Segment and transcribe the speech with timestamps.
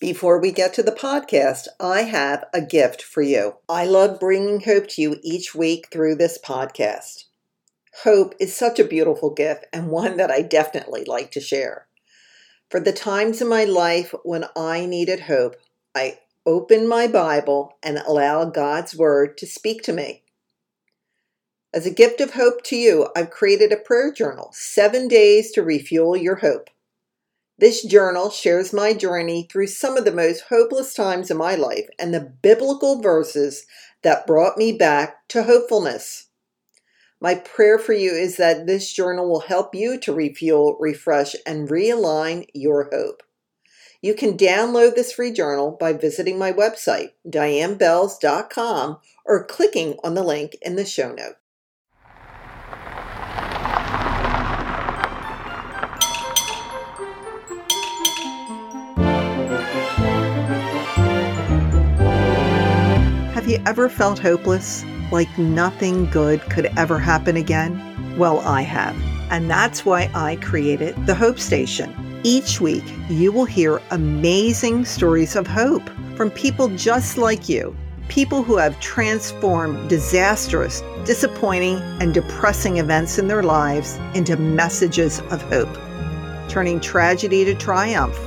[0.00, 3.54] Before we get to the podcast, I have a gift for you.
[3.68, 7.24] I love bringing hope to you each week through this podcast.
[8.04, 11.88] Hope is such a beautiful gift and one that I definitely like to share.
[12.70, 15.56] For the times in my life when I needed hope,
[15.96, 20.22] I opened my Bible and allowed God's Word to speak to me.
[21.74, 25.62] As a gift of hope to you, I've created a prayer journal, Seven Days to
[25.64, 26.70] Refuel Your Hope.
[27.58, 31.88] This journal shares my journey through some of the most hopeless times in my life
[31.98, 33.66] and the biblical verses
[34.02, 36.28] that brought me back to hopefulness.
[37.20, 41.68] My prayer for you is that this journal will help you to refuel, refresh, and
[41.68, 43.24] realign your hope.
[44.00, 50.22] You can download this free journal by visiting my website, dianebells.com, or clicking on the
[50.22, 51.37] link in the show notes.
[63.48, 64.84] You ever felt hopeless?
[65.10, 68.16] Like nothing good could ever happen again?
[68.18, 68.94] Well, I have.
[69.30, 72.20] And that's why I created the Hope Station.
[72.24, 77.74] Each week, you will hear amazing stories of hope from people just like you.
[78.08, 85.40] People who have transformed disastrous, disappointing, and depressing events in their lives into messages of
[85.42, 85.74] hope,
[86.50, 88.18] turning tragedy to triumph,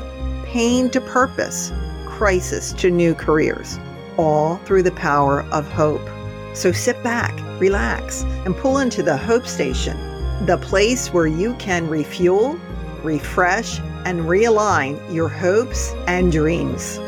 [0.46, 1.72] pain to purpose,
[2.08, 3.78] crisis to new careers
[4.18, 6.08] all through the power of hope.
[6.54, 9.98] So sit back, relax, and pull into the Hope Station,
[10.46, 12.60] the place where you can refuel,
[13.04, 17.00] refresh, and realign your hopes and dreams.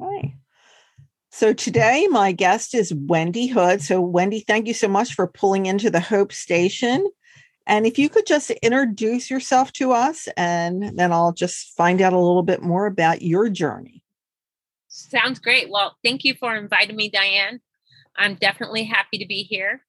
[0.00, 0.34] Hi.
[1.30, 3.82] So today, my guest is Wendy Hood.
[3.82, 7.06] So, Wendy, thank you so much for pulling into the Hope Station.
[7.66, 12.12] And if you could just introduce yourself to us, and then I'll just find out
[12.12, 14.02] a little bit more about your journey.
[14.88, 15.70] Sounds great.
[15.70, 17.60] Well, thank you for inviting me, Diane.
[18.16, 19.84] I'm definitely happy to be here.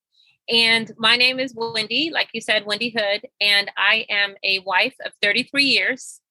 [0.48, 4.96] And my name is Wendy, like you said, Wendy Hood, and I am a wife
[5.06, 6.22] of 33 years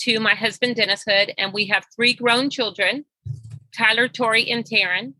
[0.00, 3.04] to my husband, Dennis Hood, and we have three grown children
[3.76, 5.14] Tyler, Tori, and Taryn.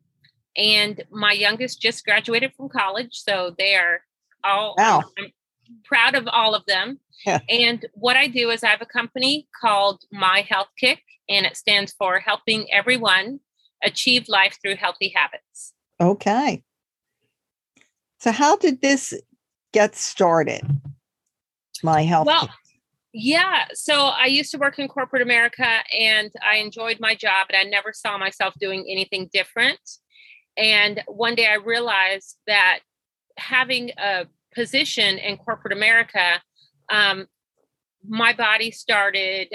[0.57, 3.11] And my youngest just graduated from college.
[3.13, 4.01] So they are
[4.43, 5.03] all wow.
[5.19, 5.33] I'm
[5.85, 6.99] proud of all of them.
[7.25, 7.41] Yeah.
[7.49, 11.57] And what I do is I have a company called My Health Kick, and it
[11.57, 13.41] stands for helping everyone
[13.83, 15.75] achieve life through healthy habits.
[16.01, 16.63] Okay.
[18.21, 19.15] So, how did this
[19.73, 20.63] get started?
[21.83, 22.27] My health.
[22.27, 22.51] Well, kick?
[23.21, 23.65] Yeah.
[23.75, 25.67] So I used to work in corporate America
[25.99, 29.81] and I enjoyed my job, and I never saw myself doing anything different.
[30.57, 32.79] And one day I realized that
[33.37, 36.41] having a position in corporate America,
[36.93, 37.27] um,
[38.09, 39.49] my body started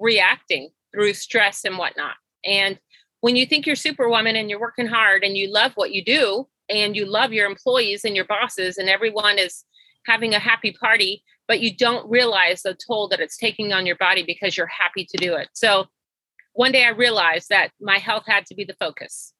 [0.00, 2.16] reacting through stress and whatnot.
[2.44, 2.80] And
[3.20, 6.48] when you think you're superwoman and you're working hard and you love what you do
[6.68, 9.64] and you love your employees and your bosses and everyone is
[10.04, 13.96] having a happy party, but you don't realize the toll that it's taking on your
[13.96, 15.48] body because you're happy to do it.
[15.52, 15.86] So
[16.52, 19.32] one day I realized that my health had to be the focus.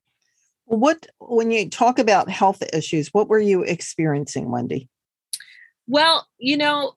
[0.66, 4.88] What, when you talk about health issues, what were you experiencing, Wendy?
[5.86, 6.94] Well, you know,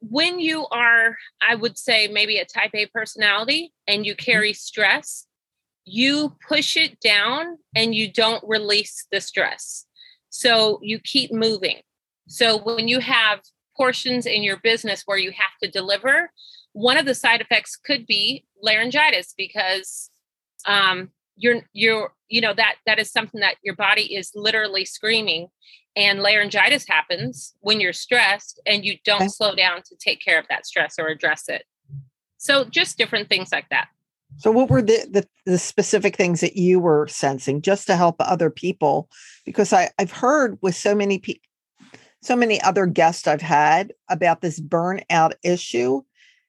[0.00, 4.30] when you are, I would say, maybe a type A personality and you mm-hmm.
[4.30, 5.26] carry stress,
[5.84, 9.86] you push it down and you don't release the stress.
[10.30, 11.80] So you keep moving.
[12.28, 13.40] So when you have
[13.78, 16.30] portions in your business where you have to deliver,
[16.72, 20.10] one of the side effects could be laryngitis because
[20.66, 25.48] um, you're you're you know that that is something that your body is literally screaming
[25.96, 29.28] and laryngitis happens when you're stressed and you don't okay.
[29.28, 31.64] slow down to take care of that stress or address it.
[32.36, 33.88] So just different things like that.
[34.36, 38.16] So what were the, the, the specific things that you were sensing just to help
[38.20, 39.08] other people?
[39.44, 41.47] Because I, i've heard with so many people
[42.22, 46.02] so many other guests I've had about this burnout issue.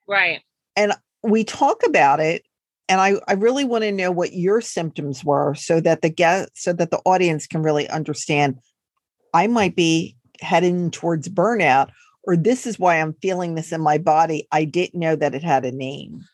[0.08, 0.42] Right.
[0.76, 0.94] And
[1.24, 2.44] we talk about it
[2.88, 6.50] and I, I really want to know what your symptoms were so that the guest
[6.56, 8.60] so that the audience can really understand
[9.34, 11.90] I might be heading towards burnout
[12.24, 14.48] or this is why I'm feeling this in my body.
[14.52, 16.26] I didn't know that it had a name.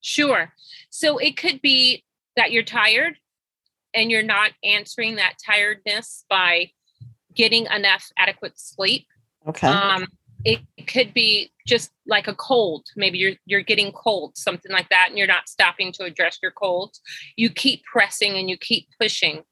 [0.00, 0.52] Sure.
[0.90, 2.04] So it could be
[2.36, 3.16] that you're tired
[3.94, 6.70] and you're not answering that tiredness by
[7.34, 9.06] getting enough adequate sleep.
[9.46, 9.68] Okay.
[9.68, 10.06] Um,
[10.44, 12.86] it could be just like a cold.
[12.96, 16.52] Maybe you're you're getting cold, something like that, and you're not stopping to address your
[16.52, 17.00] colds.
[17.36, 19.42] You keep pressing and you keep pushing.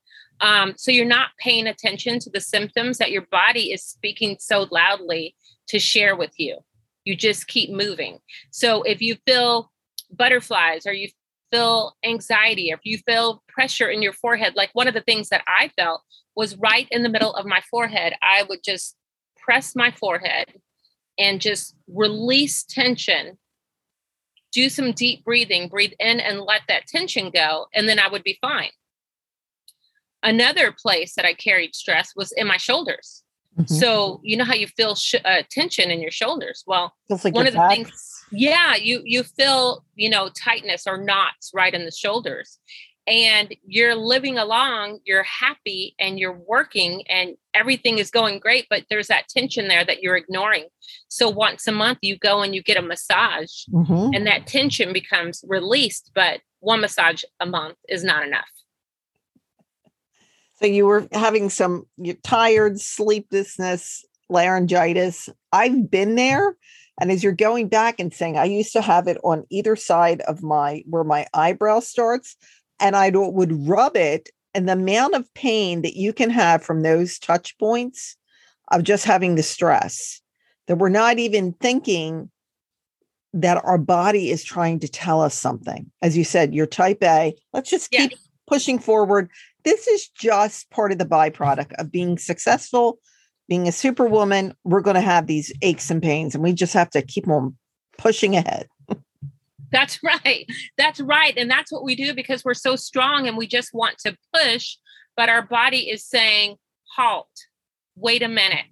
[0.41, 4.67] Um, so you're not paying attention to the symptoms that your body is speaking so
[4.71, 5.35] loudly
[5.69, 6.59] to share with you.
[7.05, 8.19] You just keep moving.
[8.51, 9.71] So if you feel
[10.11, 11.09] butterflies or you
[11.51, 15.29] feel anxiety or if you feel pressure in your forehead, like one of the things
[15.29, 16.03] that I felt
[16.37, 18.97] was right in the middle of my forehead, I would just
[19.37, 20.61] press my forehead
[21.19, 23.39] and just release tension.
[24.53, 28.23] Do some deep breathing, breathe in and let that tension go, and then I would
[28.23, 28.71] be fine.
[30.23, 33.25] Another place that I carried stress was in my shoulders.
[33.59, 33.75] Mm-hmm.
[33.75, 36.65] So you know how you feel sh- uh, tension in your shoulders.
[36.67, 37.71] Well, like one of the back.
[37.71, 42.59] things, yeah, you you feel you know tightness or knots right in the shoulders,
[43.07, 45.01] and you're living along.
[45.05, 49.85] You're happy and you're working and everything is going great, but there's that tension there
[49.85, 50.67] that you're ignoring.
[51.09, 54.15] So once a month, you go and you get a massage, mm-hmm.
[54.15, 56.11] and that tension becomes released.
[56.15, 58.49] But one massage a month is not enough.
[60.61, 65.29] So you were having some you're tired, sleeplessness, laryngitis.
[65.53, 66.57] I've been there.
[67.01, 70.21] And as you're going back and saying, I used to have it on either side
[70.23, 72.37] of my where my eyebrow starts,
[72.81, 74.31] and I would rub it.
[74.55, 78.17] And the amount of pain that you can have from those touch points
[78.71, 80.21] of just having the stress
[80.67, 82.31] that we're not even thinking
[83.33, 85.91] that our body is trying to tell us something.
[86.03, 87.35] As you said, you're type A.
[87.55, 88.13] Let's just keep
[88.47, 89.31] pushing forward
[89.65, 92.99] this is just part of the byproduct of being successful,
[93.49, 94.55] being a superwoman.
[94.65, 97.57] We're going to have these aches and pains, and we just have to keep on
[97.99, 98.69] pushing ahead.
[99.73, 100.47] That's right.
[100.79, 101.35] That's right.
[101.37, 104.77] And that's what we do because we're so strong and we just want to push,
[105.17, 106.57] but our body is saying,
[106.95, 107.29] halt,
[107.97, 108.67] wait a minute,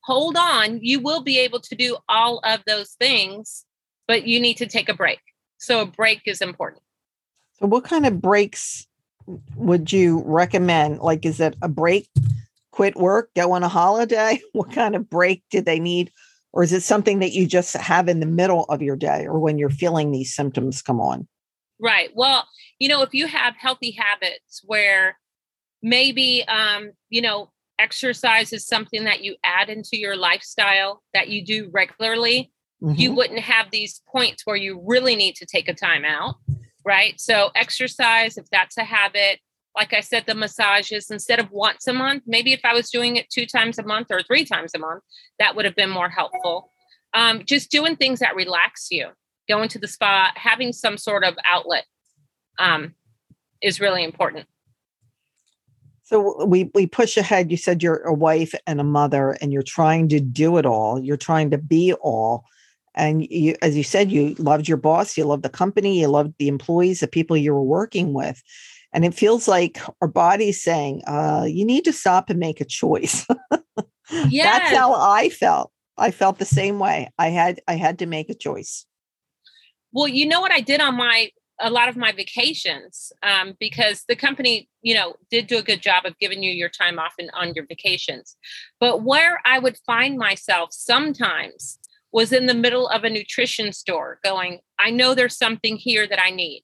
[0.00, 0.80] hold on.
[0.82, 3.64] You will be able to do all of those things,
[4.08, 5.20] but you need to take a break.
[5.58, 6.82] So a break is important.
[7.58, 8.86] So, what kind of breaks
[9.56, 11.00] would you recommend?
[11.00, 12.08] Like, is it a break,
[12.70, 14.40] quit work, go on a holiday?
[14.52, 16.12] What kind of break do they need?
[16.56, 19.38] Or is it something that you just have in the middle of your day or
[19.38, 21.28] when you're feeling these symptoms come on?
[21.78, 22.08] Right.
[22.14, 22.48] Well,
[22.78, 25.18] you know, if you have healthy habits where
[25.82, 31.44] maybe, um, you know, exercise is something that you add into your lifestyle that you
[31.44, 32.50] do regularly,
[32.82, 32.98] mm-hmm.
[32.98, 36.36] you wouldn't have these points where you really need to take a time out
[36.86, 37.20] right?
[37.20, 39.40] So, exercise, if that's a habit,
[39.76, 43.16] like I said, the massages, instead of once a month, maybe if I was doing
[43.16, 45.02] it two times a month or three times a month,
[45.38, 46.72] that would have been more helpful.
[47.12, 49.08] Um, just doing things that relax you,
[49.48, 51.84] going to the spa, having some sort of outlet
[52.58, 52.94] um,
[53.62, 54.46] is really important.
[56.04, 57.50] So we we push ahead.
[57.50, 61.02] You said you're a wife and a mother, and you're trying to do it all.
[61.02, 62.44] You're trying to be all
[62.96, 66.32] and you as you said you loved your boss you loved the company you loved
[66.38, 68.42] the employees the people you were working with
[68.96, 72.64] and it feels like our body's saying uh, you need to stop and make a
[72.64, 73.26] choice.
[74.28, 74.58] Yeah.
[74.58, 75.70] that's how i felt.
[75.98, 77.10] I felt the same way.
[77.18, 78.86] I had i had to make a choice.
[79.92, 84.04] Well you know what i did on my a lot of my vacations um, because
[84.08, 87.12] the company you know did do a good job of giving you your time off
[87.18, 88.36] and on your vacations.
[88.80, 91.78] But where i would find myself sometimes
[92.12, 96.22] was in the middle of a nutrition store going, I know there's something here that
[96.22, 96.62] I need.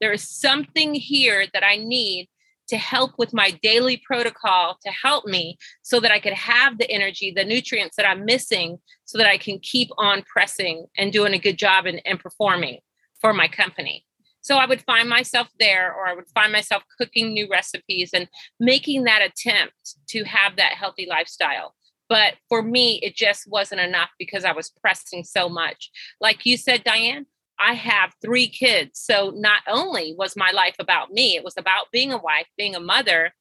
[0.00, 2.28] There is something here that I need
[2.68, 6.90] to help with my daily protocol to help me so that I could have the
[6.90, 11.34] energy, the nutrients that I'm missing, so that I can keep on pressing and doing
[11.34, 12.80] a good job and, and performing
[13.20, 14.04] for my company.
[14.40, 18.28] So I would find myself there, or I would find myself cooking new recipes and
[18.60, 19.74] making that attempt
[20.10, 21.74] to have that healthy lifestyle.
[22.08, 25.90] But for me, it just wasn't enough because I was pressing so much.
[26.20, 27.26] Like you said, Diane,
[27.60, 29.00] I have three kids.
[29.00, 32.74] So not only was my life about me, it was about being a wife, being
[32.74, 33.32] a mother.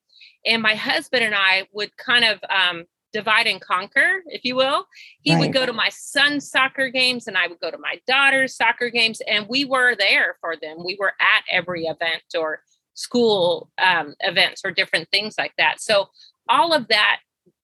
[0.45, 4.85] And my husband and I would kind of um, divide and conquer, if you will.
[5.21, 5.39] He right.
[5.39, 8.89] would go to my son's soccer games and I would go to my daughter's soccer
[8.89, 9.21] games.
[9.27, 10.77] And we were there for them.
[10.83, 12.61] We were at every event or
[12.93, 15.79] school um, events or different things like that.
[15.79, 16.07] So
[16.49, 17.19] all of that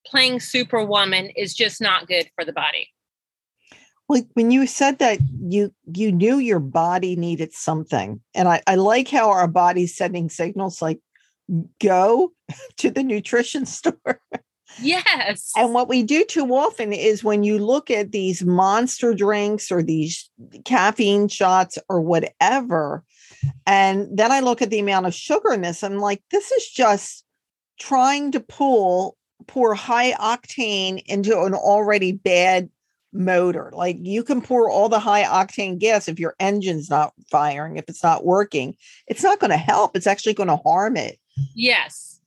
[0.05, 2.89] playing superwoman is just not good for the body
[4.07, 8.75] well when you said that you you knew your body needed something and i, I
[8.75, 10.99] like how our body's sending signals like
[11.79, 12.31] go
[12.77, 14.21] to the nutrition store.
[14.81, 15.51] Yes.
[15.55, 19.83] and what we do too often is when you look at these monster drinks or
[19.83, 20.31] these
[20.65, 23.03] caffeine shots or whatever
[23.67, 26.67] and then i look at the amount of sugar in this i'm like this is
[26.69, 27.23] just
[27.79, 32.67] trying to pull pour high octane into an already bad
[33.13, 33.71] motor.
[33.73, 37.85] Like you can pour all the high octane gas if your engine's not firing, if
[37.87, 38.75] it's not working,
[39.07, 39.95] it's not going to help.
[39.95, 41.19] It's actually going to harm it.
[41.55, 42.19] Yes.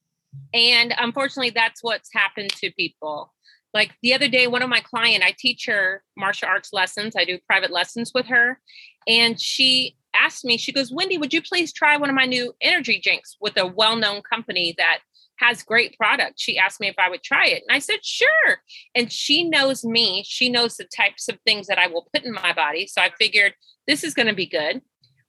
[0.54, 3.32] And unfortunately, that's what's happened to people.
[3.74, 7.14] Like the other day, one of my client, I teach her martial arts lessons.
[7.16, 8.60] I do private lessons with her.
[9.06, 12.54] And she asked me, she goes, Wendy, would you please try one of my new
[12.60, 15.00] energy drinks with a well-known company that
[15.38, 16.34] has great product.
[16.36, 17.62] She asked me if I would try it.
[17.66, 18.62] And I said, sure.
[18.94, 20.24] And she knows me.
[20.26, 22.86] She knows the types of things that I will put in my body.
[22.86, 23.54] So I figured
[23.86, 24.82] this is going to be good.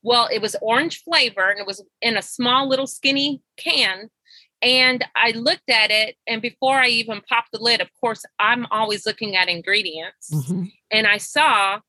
[0.03, 4.09] Well, it was orange flavor and it was in a small little skinny can.
[4.61, 8.65] And I looked at it, and before I even popped the lid, of course, I'm
[8.71, 10.31] always looking at ingredients.
[10.33, 10.63] Mm-hmm.
[10.89, 11.81] And I saw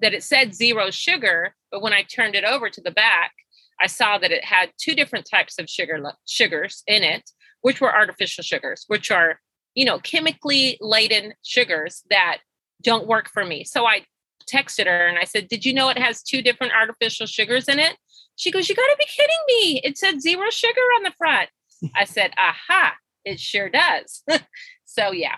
[0.00, 3.32] that it said zero sugar, but when I turned it over to the back,
[3.80, 7.30] I saw that it had two different types of sugar sugars in it
[7.66, 9.40] which were artificial sugars, which are,
[9.74, 12.38] you know, chemically laden sugars that
[12.80, 13.64] don't work for me.
[13.64, 14.04] So I
[14.48, 17.80] texted her and I said, Did you know it has two different artificial sugars in
[17.80, 17.96] it?
[18.36, 19.80] She goes, You got to be kidding me.
[19.82, 21.50] It said zero sugar on the front.
[21.96, 22.94] I said, Aha,
[23.24, 24.22] it sure does.
[24.84, 25.34] so, yeah,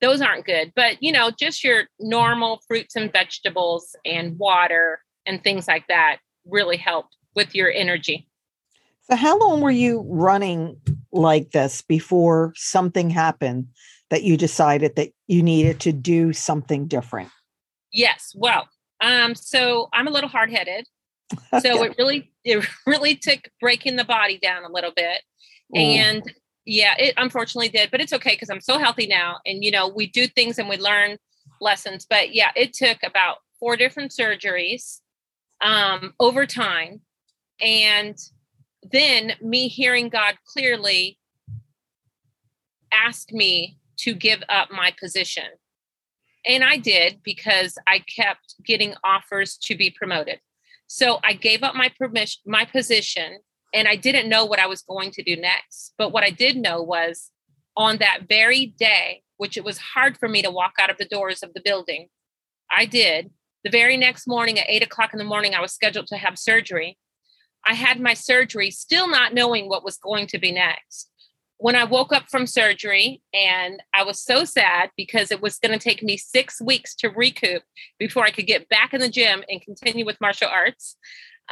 [0.00, 0.72] those aren't good.
[0.74, 6.16] But, you know, just your normal fruits and vegetables and water and things like that
[6.44, 7.06] really help
[7.36, 8.28] with your energy.
[9.10, 10.80] So, how long were you running
[11.12, 13.68] like this before something happened
[14.10, 17.30] that you decided that you needed to do something different?
[17.92, 18.32] Yes.
[18.36, 18.68] Well,
[19.00, 20.86] um, so I'm a little hard headed.
[21.60, 25.22] So it really, it really took breaking the body down a little bit.
[25.76, 25.78] Ooh.
[25.78, 26.22] And
[26.64, 29.38] yeah, it unfortunately did, but it's okay because I'm so healthy now.
[29.44, 31.18] And, you know, we do things and we learn
[31.60, 32.06] lessons.
[32.08, 35.00] But yeah, it took about four different surgeries
[35.60, 37.02] um, over time.
[37.60, 38.16] And
[38.90, 41.18] then me hearing God clearly
[42.92, 45.44] ask me to give up my position.
[46.46, 50.40] And I did because I kept getting offers to be promoted.
[50.86, 53.40] So I gave up my permission, my position,
[53.74, 55.92] and I didn't know what I was going to do next.
[55.98, 57.30] But what I did know was
[57.76, 61.04] on that very day, which it was hard for me to walk out of the
[61.04, 62.08] doors of the building,
[62.70, 63.30] I did.
[63.64, 66.38] The very next morning at eight o'clock in the morning, I was scheduled to have
[66.38, 66.96] surgery.
[67.68, 71.10] I had my surgery, still not knowing what was going to be next.
[71.58, 75.78] When I woke up from surgery, and I was so sad because it was going
[75.78, 77.62] to take me six weeks to recoup
[77.98, 80.96] before I could get back in the gym and continue with martial arts.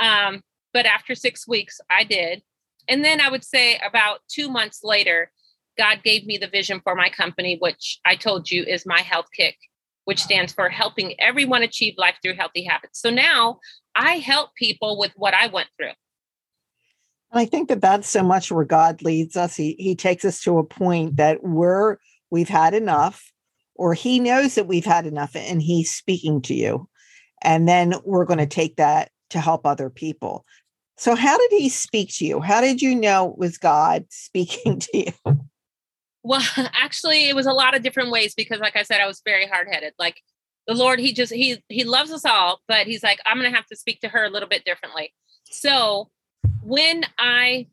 [0.00, 0.40] Um,
[0.72, 2.42] but after six weeks, I did.
[2.88, 5.30] And then I would say about two months later,
[5.76, 9.26] God gave me the vision for my company, which I told you is my health
[9.36, 9.58] kick,
[10.06, 13.02] which stands for helping everyone achieve life through healthy habits.
[13.02, 13.58] So now
[13.94, 15.92] I help people with what I went through.
[17.36, 19.56] And I think that that's so much where God leads us.
[19.56, 21.98] He he takes us to a point that we're
[22.30, 23.30] we've had enough,
[23.74, 26.88] or He knows that we've had enough, and He's speaking to you,
[27.42, 30.46] and then we're going to take that to help other people.
[30.96, 32.40] So, how did He speak to you?
[32.40, 35.36] How did you know it was God speaking to you?
[36.22, 39.20] Well, actually, it was a lot of different ways because, like I said, I was
[39.26, 39.92] very hard headed.
[39.98, 40.22] Like
[40.66, 43.66] the Lord, he just he he loves us all, but he's like, I'm gonna have
[43.66, 45.12] to speak to her a little bit differently.
[45.44, 46.08] So
[46.66, 47.68] when I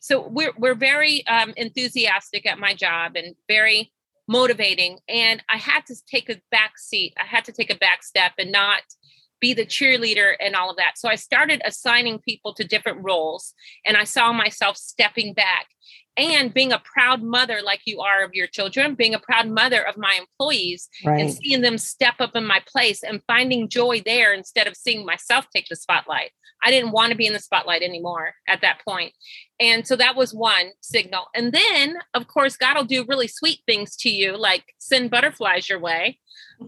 [0.00, 3.92] so we're we're very um, enthusiastic at my job and very
[4.28, 7.14] motivating, and I had to take a back seat.
[7.18, 8.82] I had to take a back step and not
[9.40, 10.92] be the cheerleader and all of that.
[10.96, 13.54] So I started assigning people to different roles,
[13.84, 15.66] and I saw myself stepping back
[16.16, 19.86] and being a proud mother like you are of your children being a proud mother
[19.86, 21.20] of my employees right.
[21.20, 25.04] and seeing them step up in my place and finding joy there instead of seeing
[25.04, 26.30] myself take the spotlight.
[26.64, 29.12] I didn't want to be in the spotlight anymore at that point.
[29.60, 31.26] And so that was one signal.
[31.34, 35.68] And then of course god will do really sweet things to you like send butterflies
[35.68, 36.18] your way.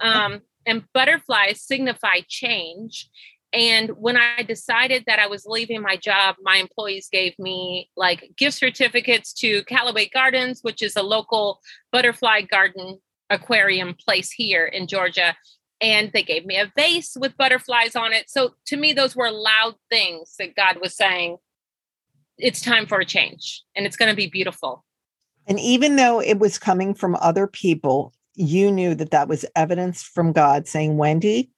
[0.01, 3.09] Um, and butterflies signify change
[3.53, 8.31] and when I decided that I was leaving my job, my employees gave me like
[8.37, 13.01] gift certificates to Callaway Gardens, which is a local butterfly garden
[13.31, 15.35] aquarium place here in Georgia.
[15.81, 18.29] And they gave me a vase with butterflies on it.
[18.29, 21.39] So to me, those were loud things that God was saying,
[22.37, 24.85] it's time for a change and it's going to be beautiful.
[25.47, 30.03] And even though it was coming from other people, you knew that that was evidence
[30.03, 31.51] from God saying, Wendy,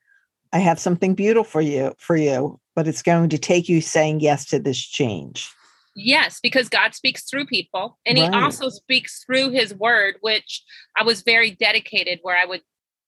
[0.52, 4.20] I have something beautiful for you for you, but it's going to take you saying
[4.20, 5.50] yes to this change.
[5.96, 8.32] Yes, because God speaks through people and right.
[8.32, 10.62] he also speaks through his word, which
[10.96, 12.62] I was very dedicated where I would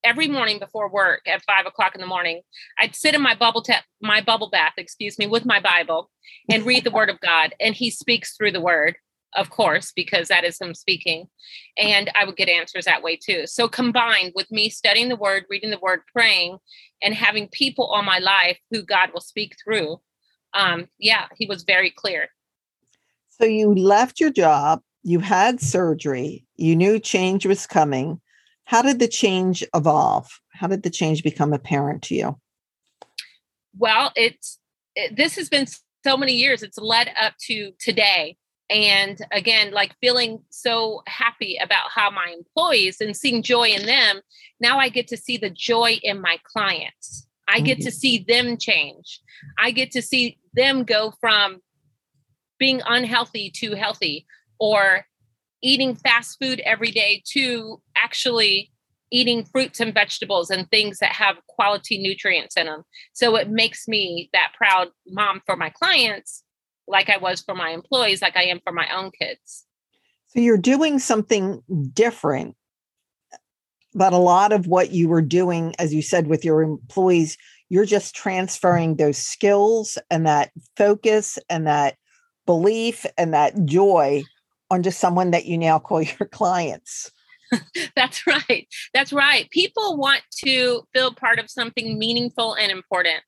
[0.05, 2.43] every morning before work at five o'clock in the morning,
[2.79, 6.11] I'd sit in my bubble tap, my bubble bath, excuse me, with my Bible
[6.51, 7.55] and read the word of God.
[7.61, 8.97] And he speaks through the word.
[9.35, 11.29] Of course, because that is him speaking.
[11.79, 13.47] And I would get answers that way too.
[13.47, 16.59] So combined with me studying the word, reading the word, praying,
[17.03, 20.01] and having people on my life who God will speak through,
[20.55, 22.29] um, yeah, he was very clear.
[23.29, 28.21] So you left your job, you had surgery, you knew change was coming.
[28.65, 30.29] How did the change evolve?
[30.53, 32.39] How did the change become apparent to you?
[33.77, 34.59] Well, it's
[34.95, 35.67] it, this has been
[36.05, 36.63] so many years.
[36.63, 38.37] It's led up to today
[38.73, 44.21] and again like feeling so happy about how my employees and seeing joy in them
[44.61, 47.27] now i get to see the joy in my clients.
[47.49, 47.85] I get mm-hmm.
[47.85, 49.21] to see them change.
[49.59, 51.61] I get to see them go from
[52.59, 54.27] being unhealthy to healthy
[54.59, 55.07] or
[55.63, 58.71] eating fast food every day to actually
[59.11, 63.87] eating fruits and vegetables and things that have quality nutrients in them so it makes
[63.87, 66.45] me that proud mom for my clients
[66.87, 69.65] like I was for my employees, like I am for my own kids.
[70.29, 71.63] So you're doing something
[71.93, 72.57] different.
[73.95, 77.37] But a lot of what you were doing, as you said, with your employees,
[77.69, 81.97] you're just transferring those skills and that focus and that
[82.47, 84.23] belief and that joy
[84.71, 87.11] onto someone that you now call your clients.
[87.97, 88.67] That's right.
[88.95, 89.51] That's right.
[89.51, 93.23] People want to feel part of something meaningful and important.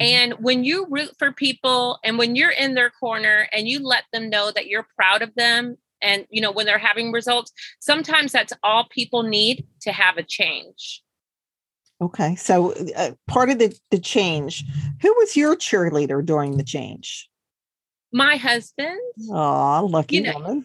[0.00, 0.32] Mm-hmm.
[0.32, 4.04] And when you root for people and when you're in their corner and you let
[4.12, 8.32] them know that you're proud of them and you know when they're having results, sometimes
[8.32, 11.02] that's all people need to have a change.
[12.00, 12.34] Okay.
[12.34, 14.64] So uh, part of the the change,
[15.00, 17.28] who was your cheerleader during the change?
[18.12, 18.98] My husband.
[19.30, 20.64] Oh, lucky you know, woman.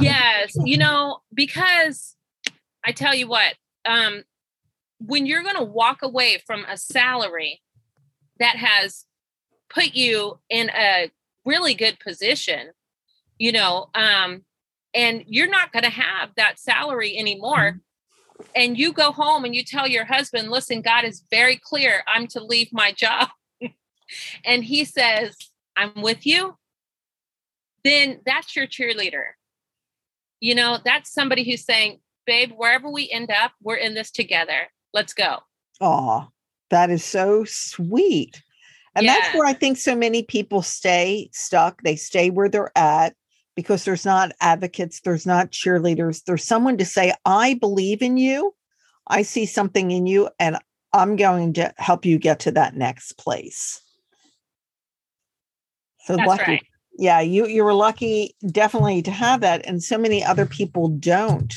[0.00, 2.16] yes, you know, because
[2.84, 4.22] I tell you what, um
[5.00, 7.62] when you're going to walk away from a salary
[8.38, 9.04] that has
[9.68, 11.10] put you in a
[11.44, 12.70] really good position,
[13.38, 14.42] you know, um,
[14.94, 17.80] and you're not going to have that salary anymore.
[18.40, 18.44] Mm-hmm.
[18.54, 22.26] And you go home and you tell your husband, listen, God is very clear, I'm
[22.28, 23.28] to leave my job.
[24.44, 25.36] and he says,
[25.76, 26.56] I'm with you.
[27.84, 29.30] Then that's your cheerleader.
[30.40, 34.68] You know, that's somebody who's saying, babe, wherever we end up, we're in this together.
[34.92, 35.38] Let's go.
[35.80, 36.28] Oh,
[36.70, 38.42] that is so sweet.
[38.94, 39.14] And yeah.
[39.14, 41.82] that's where I think so many people stay stuck.
[41.82, 43.14] They stay where they're at
[43.54, 48.54] because there's not advocates, there's not cheerleaders, there's someone to say, I believe in you.
[49.08, 50.58] I see something in you, and
[50.92, 53.80] I'm going to help you get to that next place.
[56.04, 56.52] So that's lucky.
[56.52, 56.66] Right.
[56.98, 59.66] Yeah, you you were lucky definitely to have that.
[59.66, 61.54] And so many other people don't.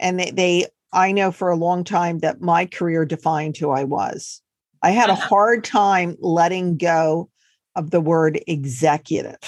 [0.00, 3.84] And they, they I know for a long time that my career defined who I
[3.84, 4.42] was.
[4.82, 5.22] I had uh-huh.
[5.22, 7.30] a hard time letting go
[7.74, 9.38] of the word executive.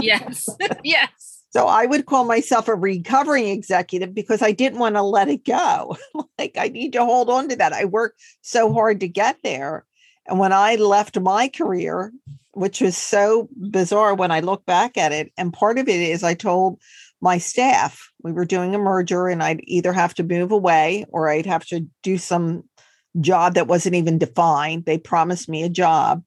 [0.00, 0.48] yes.
[0.84, 1.42] yes.
[1.50, 5.44] So I would call myself a recovering executive because I didn't want to let it
[5.44, 5.96] go.
[6.38, 7.72] like I need to hold on to that.
[7.72, 9.84] I worked so hard to get there.
[10.26, 12.12] And when I left my career,
[12.52, 16.22] which was so bizarre when I look back at it, and part of it is
[16.22, 16.80] I told
[17.20, 21.28] my staff we were doing a merger and I'd either have to move away or
[21.28, 22.64] I'd have to do some
[23.20, 24.84] job that wasn't even defined.
[24.84, 26.22] They promised me a job.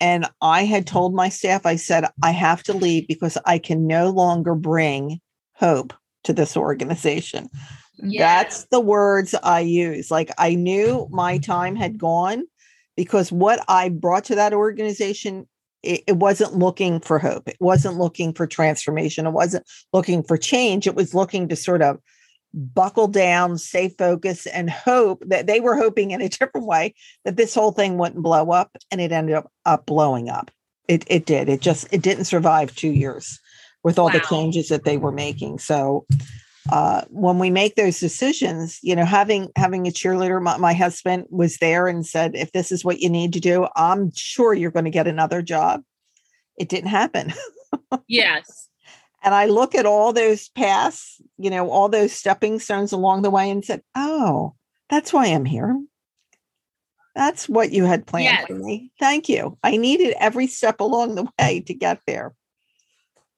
[0.00, 0.94] And I had mm-hmm.
[0.94, 5.20] told my staff, I said, I have to leave because I can no longer bring
[5.54, 5.92] hope
[6.24, 7.48] to this organization.
[7.98, 8.42] Yeah.
[8.42, 10.10] That's the words I use.
[10.10, 12.44] Like I knew my time had gone
[12.96, 15.46] because what I brought to that organization,
[15.82, 17.48] it, it wasn't looking for hope.
[17.48, 19.26] It wasn't looking for transformation.
[19.26, 20.86] It wasn't looking for change.
[20.86, 21.98] It was looking to sort of
[22.52, 27.36] buckle down, stay focused, and hope that they were hoping in a different way that
[27.36, 30.50] this whole thing wouldn't blow up, and it ended up, up blowing up.
[30.88, 31.48] It it did.
[31.48, 33.38] It just it didn't survive two years
[33.82, 34.12] with all wow.
[34.12, 35.58] the changes that they were making.
[35.58, 36.04] So
[36.70, 41.24] uh, when we make those decisions, you know, having having a cheerleader, my, my husband
[41.30, 44.70] was there and said, if this is what you need to do, I'm sure you're
[44.70, 45.82] going to get another job.
[46.58, 47.32] It didn't happen.
[48.08, 48.68] yes
[49.22, 53.30] and I look at all those paths, you know, all those stepping stones along the
[53.30, 54.54] way and said, oh,
[54.88, 55.78] that's why I'm here.
[57.14, 58.46] That's what you had planned yes.
[58.46, 58.92] for me.
[58.98, 59.58] Thank you.
[59.62, 62.34] I needed every step along the way to get there.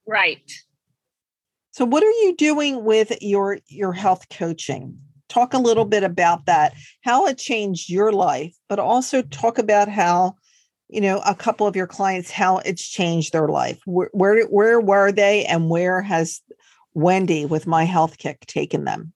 [0.06, 0.52] Right.
[1.72, 4.98] So what are you doing with your your health coaching?
[5.28, 9.88] Talk a little bit about that, how it changed your life, but also talk about
[9.88, 10.36] how
[10.88, 13.80] you know a couple of your clients how it's changed their life.
[13.86, 16.42] Where where, where were they and where has
[16.92, 19.14] wendy with my health kick taken them?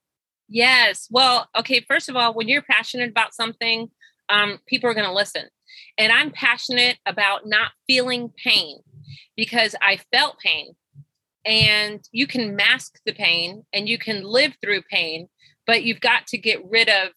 [0.48, 1.08] Yes.
[1.10, 3.90] Well okay first of all when you're passionate about something
[4.28, 5.44] um, people are going to listen.
[5.98, 8.78] And i'm passionate about not feeling pain
[9.36, 10.74] because i felt pain
[11.46, 15.28] and you can mask the pain and you can live through pain,
[15.66, 17.10] but you've got to get rid of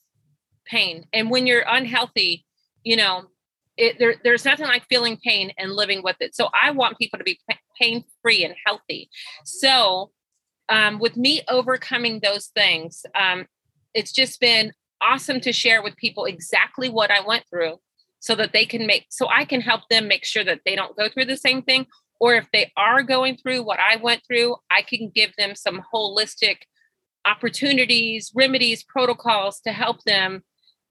[0.66, 1.06] pain.
[1.12, 2.46] And when you're unhealthy,
[2.84, 3.24] you know,
[3.76, 6.36] it, there, there's nothing like feeling pain and living with it.
[6.36, 7.40] So I want people to be
[7.80, 9.10] pain free and healthy.
[9.46, 10.12] So
[10.68, 13.48] um, with me overcoming those things, um,
[13.94, 17.78] it's just been awesome to share with people exactly what I went through
[18.20, 20.98] so that they can make, so I can help them make sure that they don't
[20.98, 21.88] go through the same thing.
[22.20, 25.82] Or if they are going through what I went through, I can give them some
[25.94, 26.58] holistic
[27.26, 30.44] opportunities, remedies, protocols to help them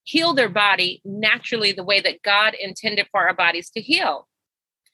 [0.04, 4.26] heal their body naturally the way that God intended for our bodies to heal.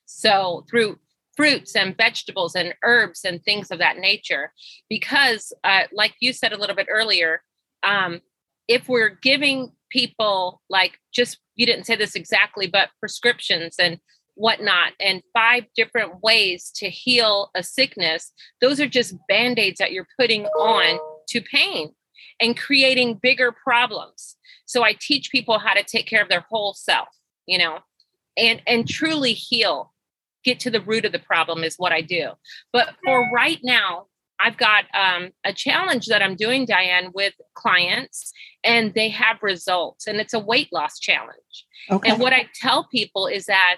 [0.06, 0.98] So, through
[1.36, 4.52] fruits and vegetables and herbs and things of that nature.
[4.88, 7.42] Because, uh, like you said a little bit earlier,
[7.82, 8.20] um,
[8.68, 13.98] if we're giving people, like just, you didn't say this exactly, but prescriptions and
[14.34, 19.92] whatnot, and five different ways to heal a sickness, those are just band aids that
[19.92, 21.92] you're putting on to pain
[22.40, 24.36] and creating bigger problems.
[24.66, 27.08] So I teach people how to take care of their whole self,
[27.46, 27.78] you know,
[28.36, 29.92] and and truly heal,
[30.44, 32.32] get to the root of the problem is what I do.
[32.72, 34.06] But for right now,
[34.40, 38.32] I've got um, a challenge that I'm doing, Diane, with clients,
[38.64, 41.66] and they have results, and it's a weight loss challenge.
[41.90, 42.10] Okay.
[42.10, 43.76] And what I tell people is that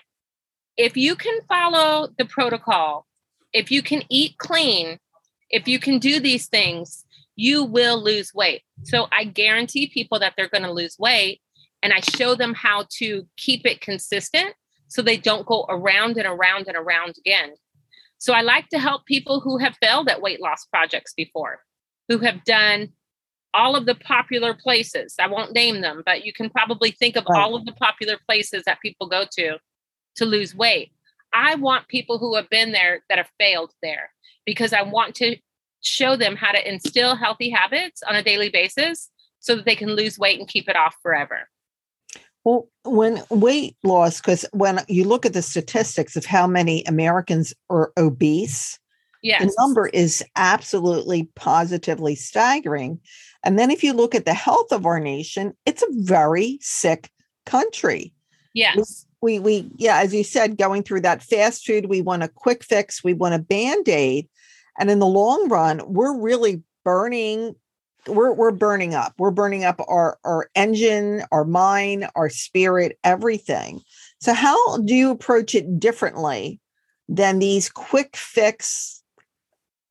[0.77, 3.07] if you can follow the protocol,
[3.53, 4.99] if you can eat clean,
[5.51, 7.05] if you can do these things,
[7.37, 8.62] you will lose weight.
[8.85, 11.41] So I guarantee people that they're going to lose weight
[11.83, 14.55] and I show them how to keep it consistent
[14.89, 17.55] so they don't go around and around and around again.
[18.19, 21.61] So I like to help people who have failed at weight loss projects before,
[22.09, 22.89] who have done
[23.53, 25.15] all of the popular places.
[25.21, 28.62] I won't name them, but you can probably think of all of the popular places
[28.67, 29.59] that people go to
[30.16, 30.92] to lose weight.
[31.33, 34.11] I want people who have been there that have failed there
[34.44, 35.37] because I want to
[35.83, 39.94] show them how to instill healthy habits on a daily basis so that they can
[39.94, 41.48] lose weight and keep it off forever.
[42.44, 47.52] Well, when weight loss, because when you look at the statistics of how many Americans
[47.68, 48.79] are obese,
[49.22, 49.42] yes.
[49.42, 53.00] the number is absolutely positively staggering.
[53.44, 57.11] And then if you look at the health of our nation, it's a very sick
[57.46, 58.14] country.
[58.55, 59.06] Yes.
[59.27, 62.62] We, we, yeah, as you said, going through that fast food, we want a quick
[62.62, 64.29] fix, we want a band aid.
[64.79, 67.57] And in the long run, we're really burning
[68.07, 69.15] we're we're burning up.
[69.19, 73.81] We're burning up our our engine, our mind, our spirit, everything.
[74.21, 76.61] So how do you approach it differently
[77.09, 79.03] than these quick fix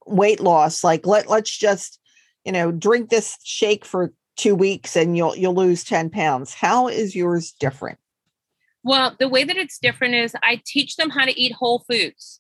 [0.05, 1.99] weight loss like let let's just,
[2.45, 6.53] you know, drink this shake for 2 weeks and you'll you'll lose 10 pounds.
[6.53, 7.99] How is yours different?
[8.85, 12.39] Well, the way that it's different is I teach them how to eat whole foods.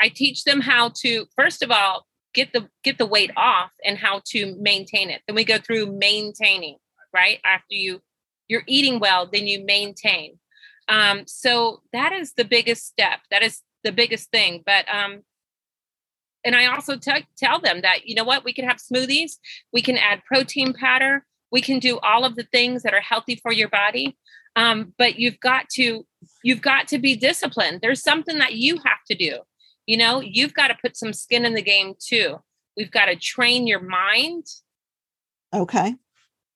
[0.00, 3.98] I teach them how to, first of all, get the get the weight off and
[3.98, 5.22] how to maintain it.
[5.26, 6.76] Then we go through maintaining,
[7.12, 7.40] right?
[7.44, 8.00] After you
[8.46, 10.38] you're eating well, then you maintain.
[10.88, 13.18] Um, so that is the biggest step.
[13.32, 14.62] That is the biggest thing.
[14.64, 15.22] But um,
[16.44, 19.32] and I also t- tell them that you know what we can have smoothies,
[19.72, 23.34] we can add protein powder, we can do all of the things that are healthy
[23.34, 24.16] for your body.
[24.58, 26.04] Um, but you've got to
[26.42, 27.80] you've got to be disciplined.
[27.80, 29.38] There's something that you have to do
[29.88, 32.36] you know, you've got to put some skin in the game too.
[32.76, 34.44] We've got to train your mind.
[35.52, 35.96] Okay.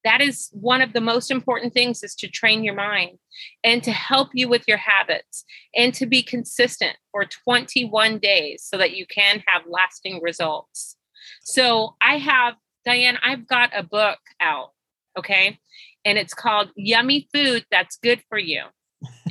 [0.05, 3.19] That is one of the most important things is to train your mind
[3.65, 8.77] and to help you with your habits and to be consistent for 21 days so
[8.77, 10.97] that you can have lasting results.
[11.43, 14.73] So I have Diane, I've got a book out,
[15.19, 15.59] okay?
[16.05, 18.65] And it's called Yummy Food That's Good for You.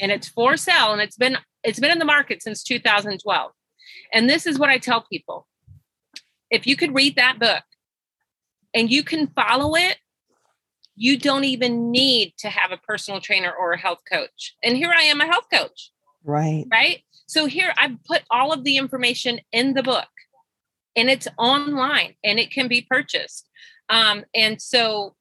[0.02, 3.52] And it's for sale and it's been it's been in the market since 2012.
[4.14, 5.48] And this is what I tell people
[6.50, 7.64] if you could read that book
[8.74, 9.98] and you can follow it,
[10.96, 14.56] you don't even need to have a personal trainer or a health coach.
[14.64, 15.92] And here I am, a health coach.
[16.24, 16.66] Right.
[16.70, 17.04] Right.
[17.28, 20.10] So here I've put all of the information in the book
[20.96, 23.50] and it's online and it can be purchased.
[23.90, 25.16] Um, and so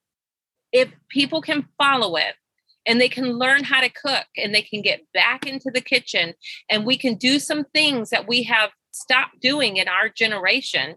[0.72, 2.35] if people can follow it,
[2.87, 6.35] and they can learn how to cook and they can get back into the kitchen
[6.68, 10.96] and we can do some things that we have stopped doing in our generation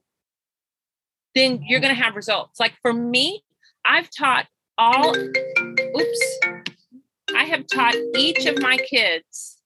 [1.35, 2.59] then you're going to have results.
[2.59, 3.43] Like for me
[3.85, 6.39] i've taught all oops
[7.35, 9.57] i have taught each of my kids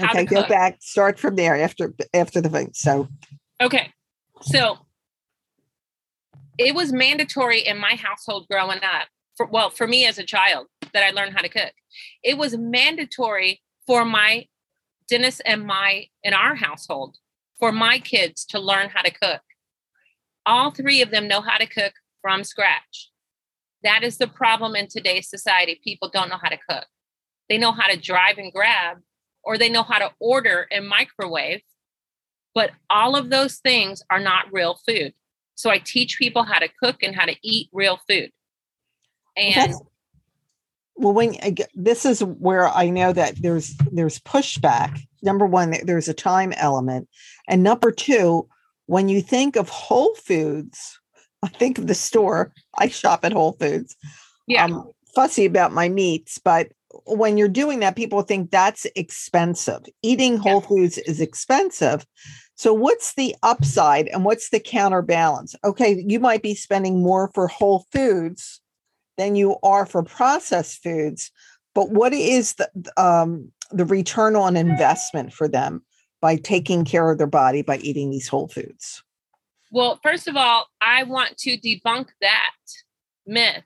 [0.00, 3.08] okay go back start from there after after the thing so.
[3.60, 3.92] Okay
[4.42, 4.78] so
[6.58, 10.66] it was mandatory in my household growing up for, well for me as a child
[10.92, 11.72] that I learned how to cook.
[12.22, 14.46] It was mandatory for my
[15.08, 17.16] Dennis and my in our household
[17.58, 19.42] for my kids to learn how to cook.
[20.44, 23.10] All three of them know how to cook from scratch.
[23.82, 25.80] That is the problem in today's society.
[25.82, 26.86] People don't know how to cook.
[27.48, 28.98] They know how to drive and grab,
[29.44, 31.62] or they know how to order and microwave.
[32.54, 35.14] But all of those things are not real food.
[35.54, 38.30] So I teach people how to cook and how to eat real food.
[39.36, 39.80] And That's,
[40.96, 41.36] well, when
[41.74, 44.98] this is where I know that there's there's pushback.
[45.22, 47.08] Number one, there's a time element,
[47.48, 48.48] and number two,
[48.86, 50.98] when you think of Whole Foods,
[51.42, 52.52] I think of the store.
[52.78, 53.96] I shop at Whole Foods.
[54.46, 54.64] Yeah.
[54.64, 56.68] I'm fussy about my meats, but
[57.04, 59.82] when you're doing that, people think that's expensive.
[60.02, 60.68] Eating Whole yeah.
[60.68, 62.06] Foods is expensive.
[62.54, 65.54] So, what's the upside and what's the counterbalance?
[65.62, 68.60] Okay, you might be spending more for Whole Foods
[69.16, 71.30] than you are for processed foods,
[71.74, 75.84] but what is the um, the return on investment for them
[76.20, 79.02] by taking care of their body by eating these whole foods?
[79.72, 82.54] Well, first of all, I want to debunk that
[83.26, 83.64] myth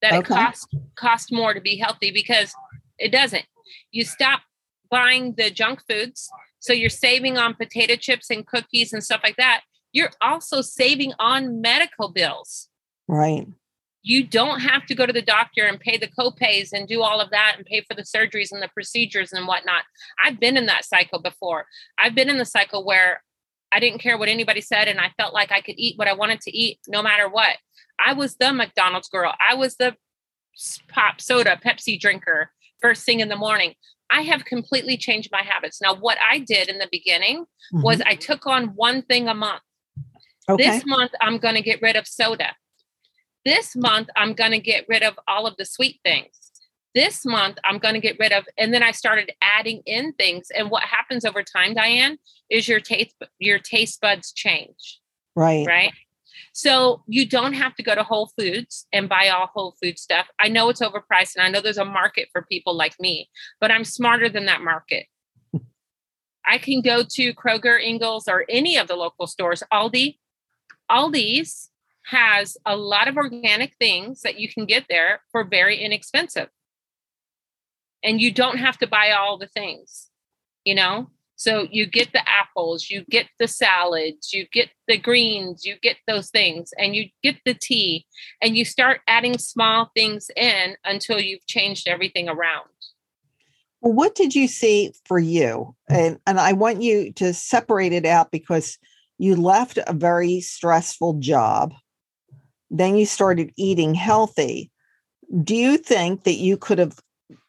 [0.00, 0.20] that okay.
[0.20, 2.52] it costs cost more to be healthy because
[2.98, 3.44] it doesn't.
[3.90, 4.40] You stop
[4.90, 9.36] buying the junk foods, so you're saving on potato chips and cookies and stuff like
[9.36, 9.62] that.
[9.92, 12.68] You're also saving on medical bills.
[13.06, 13.46] Right.
[14.02, 17.20] You don't have to go to the doctor and pay the copays and do all
[17.20, 19.84] of that and pay for the surgeries and the procedures and whatnot.
[20.22, 21.66] I've been in that cycle before.
[21.98, 23.22] I've been in the cycle where
[23.72, 26.12] I didn't care what anybody said and I felt like I could eat what I
[26.12, 27.56] wanted to eat no matter what.
[28.04, 29.34] I was the McDonald's girl.
[29.40, 29.96] I was the
[30.88, 32.50] pop soda, Pepsi drinker
[32.82, 33.74] first thing in the morning.
[34.10, 35.80] I have completely changed my habits.
[35.80, 37.82] Now, what I did in the beginning mm-hmm.
[37.82, 39.62] was I took on one thing a month.
[40.50, 40.62] Okay.
[40.62, 42.54] This month, I'm going to get rid of soda.
[43.44, 46.52] This month, I'm going to get rid of all of the sweet things.
[46.94, 50.48] This month i'm going to get rid of and then i started adding in things.
[50.54, 52.18] And what happens over time diane
[52.50, 55.00] is your taste your taste buds change.
[55.34, 55.66] Right.
[55.66, 55.92] Right?
[56.52, 60.26] So you don't have to go to whole foods and buy all whole food stuff.
[60.38, 63.70] I know it's overpriced and i know there's a market for people like me but
[63.70, 65.06] i'm smarter than that market.
[66.46, 70.18] I can go to kroger ingles or any of the local stores aldi
[70.90, 71.70] aldi's
[72.06, 76.48] has a lot of organic things that you can get there for very inexpensive.
[78.04, 80.10] And you don't have to buy all the things
[80.64, 81.10] you know?
[81.36, 85.96] So you get the apples you get the salads you get the greens you get
[86.06, 88.06] those things and you get the tea
[88.40, 92.68] and you start adding small things in until you've changed everything around.
[93.80, 95.74] Well what did you see for you?
[95.88, 98.78] And and i want you to separate it out because
[99.18, 101.72] you left a very stressful job
[102.74, 104.70] then you started eating healthy
[105.44, 106.98] do you think that you could have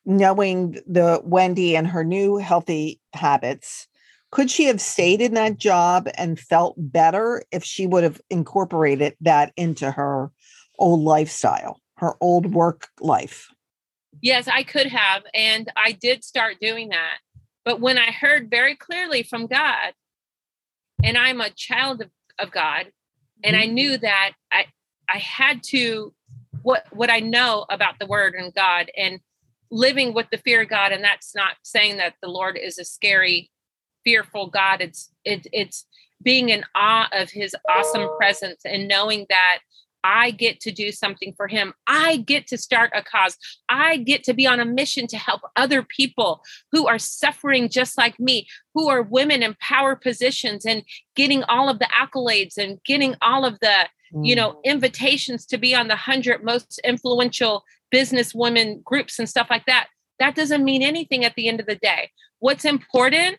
[0.06, 3.88] knowing the Wendy and her new healthy habits,
[4.32, 9.16] could she have stayed in that job and felt better if she would have incorporated
[9.22, 10.32] that into her
[10.80, 13.48] old lifestyle, her old work life?
[14.22, 15.24] Yes, I could have.
[15.34, 17.18] And I did start doing that.
[17.64, 19.94] But when I heard very clearly from God,
[21.04, 22.10] and I'm a child of,
[22.40, 22.88] of God,
[23.44, 23.74] and I mm-hmm.
[23.74, 24.66] knew that I
[25.13, 26.13] I had to
[26.63, 29.19] what what I know about the word and God and
[29.69, 32.86] living with the fear of God, and that's not saying that the Lord is a
[32.86, 33.52] scary,
[34.04, 34.82] fearful God.
[34.82, 35.86] It's it, it's
[36.21, 39.60] being in awe of His awesome presence and knowing that
[40.06, 41.73] I get to do something for him.
[41.88, 43.38] I get to start a cause.
[43.69, 47.97] I get to be on a mission to help other people who are suffering just
[47.97, 50.84] like me, who are women in power positions and
[51.15, 53.88] getting all of the accolades and getting all of the,
[54.21, 54.63] you know, mm.
[54.63, 59.88] invitations to be on the 100 most influential business women groups and stuff like that.
[60.19, 62.10] That doesn't mean anything at the end of the day.
[62.39, 63.38] What's important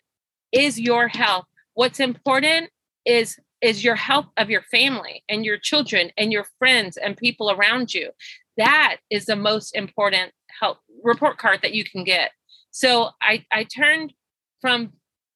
[0.51, 1.45] is your health.
[1.73, 2.69] What's important
[3.05, 7.49] is is your health of your family and your children and your friends and people
[7.49, 8.11] around you.
[8.57, 12.31] That is the most important health report card that you can get.
[12.71, 14.13] So I, I turned
[14.61, 14.93] from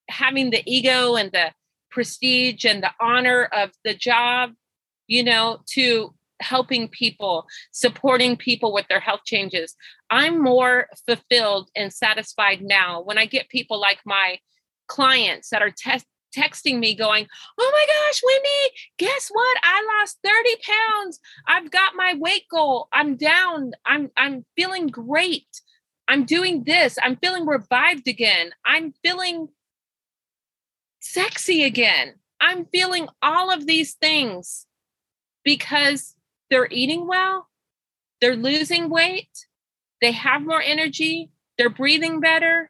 [0.10, 1.52] having the ego and the
[1.89, 4.52] prestige and the honor of the job,
[5.10, 9.76] you know, to helping people, supporting people with their health changes.
[10.10, 14.38] I'm more fulfilled and satisfied now when I get people like my
[14.88, 16.06] clients that are test
[16.38, 17.28] texting me going,
[17.60, 19.58] Oh my gosh, Wendy, guess what?
[19.63, 21.19] I lost 30 pounds.
[21.48, 22.88] I've got my weight goal.
[22.93, 23.72] I'm down.
[23.86, 25.48] I'm I'm feeling great.
[26.08, 26.98] I'm doing this.
[27.02, 28.52] I'm feeling revived again.
[28.63, 29.48] I'm feeling
[31.02, 32.15] sexy again.
[32.39, 34.67] I'm feeling all of these things
[35.43, 36.15] because
[36.49, 37.47] they're eating well,
[38.21, 39.30] they're losing weight,
[40.02, 42.69] they have more energy, they're breathing better,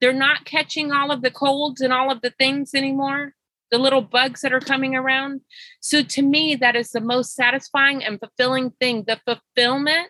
[0.00, 3.34] they're not catching all of the colds and all of the things anymore,
[3.70, 5.40] the little bugs that are coming around.
[5.80, 9.04] So to me, that is the most satisfying and fulfilling thing.
[9.06, 10.08] The fulfillment,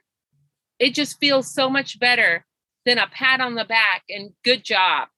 [0.78, 2.44] it just feels so much better
[2.84, 5.08] than a pat on the back and good job.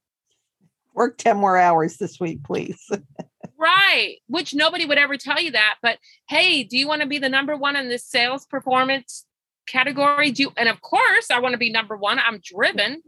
[0.95, 2.81] Work 10 more hours this week, please.
[3.67, 4.17] right.
[4.29, 5.77] Which nobody would ever tell you that.
[5.83, 5.99] But
[6.29, 9.27] hey, do you want to be the number one in this sales performance
[9.67, 10.31] category?
[10.31, 12.19] Do you, and of course I want to be number one.
[12.19, 13.03] I'm driven.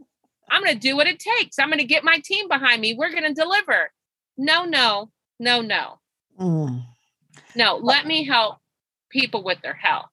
[0.51, 1.59] I'm going to do what it takes.
[1.59, 2.95] I'm going to get my team behind me.
[2.95, 3.91] We're going to deliver.
[4.37, 5.99] No, no, no, no.
[6.39, 6.83] Mm.
[7.55, 8.57] No, let me help
[9.09, 10.07] people with their health.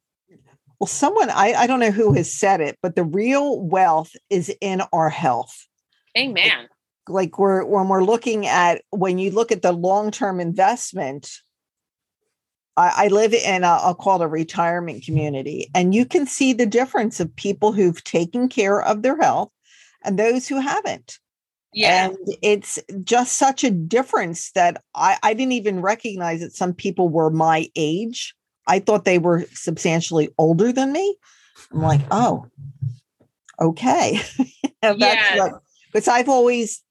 [0.79, 4.55] Well, someone, I, I don't know who has said it, but the real wealth is
[4.61, 5.67] in our health.
[6.19, 6.69] Amen.
[7.09, 11.31] Like, we're, when we're looking at, when you look at the long term investment,
[12.77, 16.53] I, I live in a, I'll call it a retirement community, and you can see
[16.53, 19.51] the difference of people who've taken care of their health
[20.05, 21.19] and those who haven't.
[21.73, 22.07] Yeah.
[22.07, 27.09] And it's just such a difference that I, I didn't even recognize that some people
[27.09, 28.35] were my age.
[28.67, 31.17] I thought they were substantially older than me.
[31.73, 32.47] I'm like, oh,
[33.61, 34.21] okay.
[34.83, 35.51] That's yeah.
[35.93, 36.83] because I've always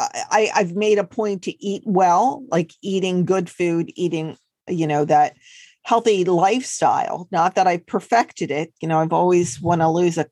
[0.00, 4.36] I, I've made a point to eat well, like eating good food, eating,
[4.68, 5.36] you know, that
[5.82, 7.28] healthy lifestyle.
[7.30, 8.72] Not that I perfected it.
[8.80, 10.26] You know, I've always want to lose a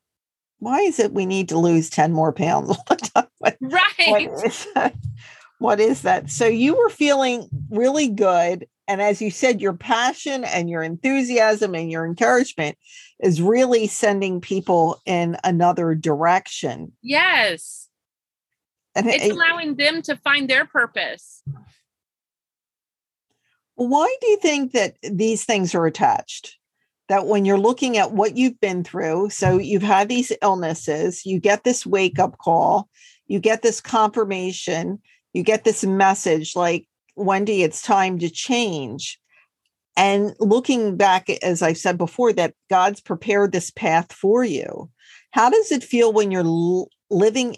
[0.61, 2.76] why is it we need to lose 10 more pounds
[3.38, 3.92] what, right.
[4.09, 4.94] What is, that?
[5.59, 6.31] what is that?
[6.31, 8.66] So you were feeling really good.
[8.88, 12.78] And as you said, your passion and your enthusiasm and your encouragement
[13.20, 16.92] is really sending people in another direction.
[17.02, 17.88] Yes.
[18.98, 21.42] And it's it, allowing them to find their purpose.
[23.76, 26.58] Why do you think that these things are attached?
[27.08, 31.40] that when you're looking at what you've been through, so you've had these illnesses, you
[31.40, 32.88] get this wake up call,
[33.26, 35.00] you get this confirmation,
[35.32, 39.18] you get this message like, Wendy, it's time to change.
[39.96, 44.90] And looking back, as I said before, that God's prepared this path for you.
[45.32, 47.56] How does it feel when you're living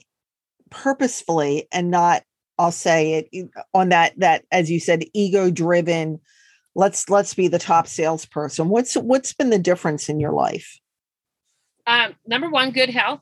[0.70, 2.22] purposefully and not,
[2.58, 6.20] I'll say it on that, that, as you said, ego driven,
[6.74, 8.68] let's let's be the top salesperson.
[8.68, 10.78] What's what's been the difference in your life?
[11.86, 13.20] Um, number one good health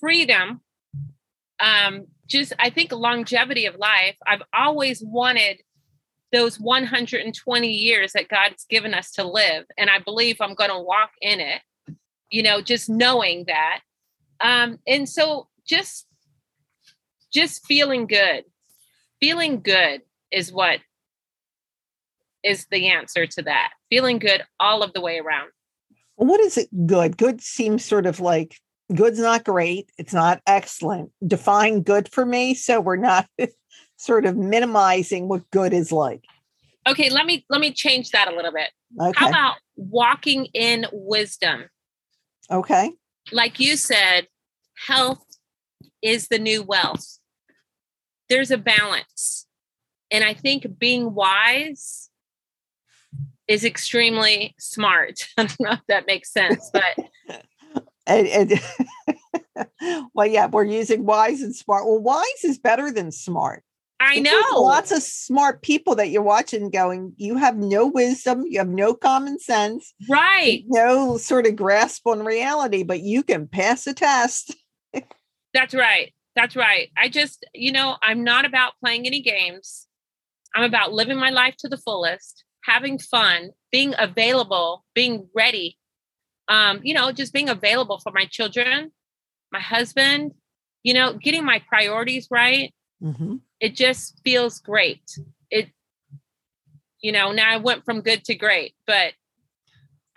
[0.00, 0.60] freedom
[1.60, 4.16] um, just i think longevity of life.
[4.26, 5.62] I've always wanted
[6.30, 10.78] those 120 years that god's given us to live and i believe i'm going to
[10.78, 11.62] walk in it
[12.30, 13.80] you know just knowing that.
[14.40, 16.06] Um, and so just
[17.38, 18.44] just feeling good
[19.20, 20.80] feeling good is what
[22.44, 23.72] is the answer to that.
[23.90, 25.50] Feeling good all of the way around.
[26.16, 27.16] What is it good?
[27.16, 28.56] Good seems sort of like
[28.94, 29.90] good's not great.
[29.98, 31.10] It's not excellent.
[31.26, 32.54] Define good for me.
[32.54, 33.28] So we're not
[33.96, 36.24] sort of minimizing what good is like.
[36.86, 38.70] Okay, let me let me change that a little bit.
[39.00, 39.18] Okay.
[39.18, 41.68] How about walking in wisdom?
[42.50, 42.92] Okay.
[43.30, 44.26] Like you said,
[44.86, 45.22] health
[46.00, 47.17] is the new wealth.
[48.28, 49.46] There's a balance.
[50.10, 52.08] And I think being wise
[53.46, 55.26] is extremely smart.
[55.38, 56.82] I don't know if that makes sense, but
[58.06, 59.68] and, and
[60.14, 61.86] well, yeah, we're using wise and smart.
[61.86, 63.64] Well, wise is better than smart.
[64.00, 68.60] I know lots of smart people that you're watching going, you have no wisdom, you
[68.60, 70.62] have no common sense, right?
[70.68, 74.54] No sort of grasp on reality, but you can pass a test.
[75.52, 76.12] That's right.
[76.38, 76.88] That's right.
[76.96, 79.88] I just, you know, I'm not about playing any games.
[80.54, 85.78] I'm about living my life to the fullest having fun, being available, being ready,
[86.48, 88.92] um, you know, just being available for my children,
[89.50, 90.32] my husband,
[90.82, 92.72] you know, getting my priorities right.
[93.02, 93.36] Mm-hmm.
[93.58, 95.02] It just feels great.
[95.50, 95.70] It,
[97.00, 99.14] you know, now I went from good to great, but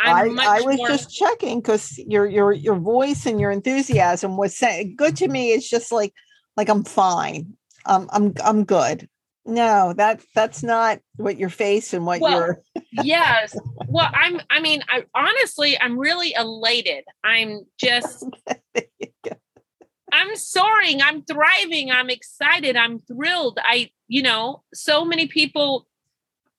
[0.04, 4.38] I'm I, I was more- just checking because your your your voice and your enthusiasm
[4.38, 5.52] was saying good to me.
[5.52, 6.14] It's just like
[6.58, 7.54] like I'm fine.
[7.86, 9.10] Um, I'm I'm good.
[9.46, 12.62] No, that that's not what your face and what well, you're.
[13.04, 13.56] yes.
[13.88, 14.40] Well, I'm.
[14.50, 17.04] I mean, I honestly, I'm really elated.
[17.24, 18.26] I'm just.
[20.14, 21.02] I'm soaring.
[21.02, 21.90] I'm thriving.
[21.90, 22.76] I'm excited.
[22.76, 23.60] I'm thrilled.
[23.64, 25.88] I, you know, so many people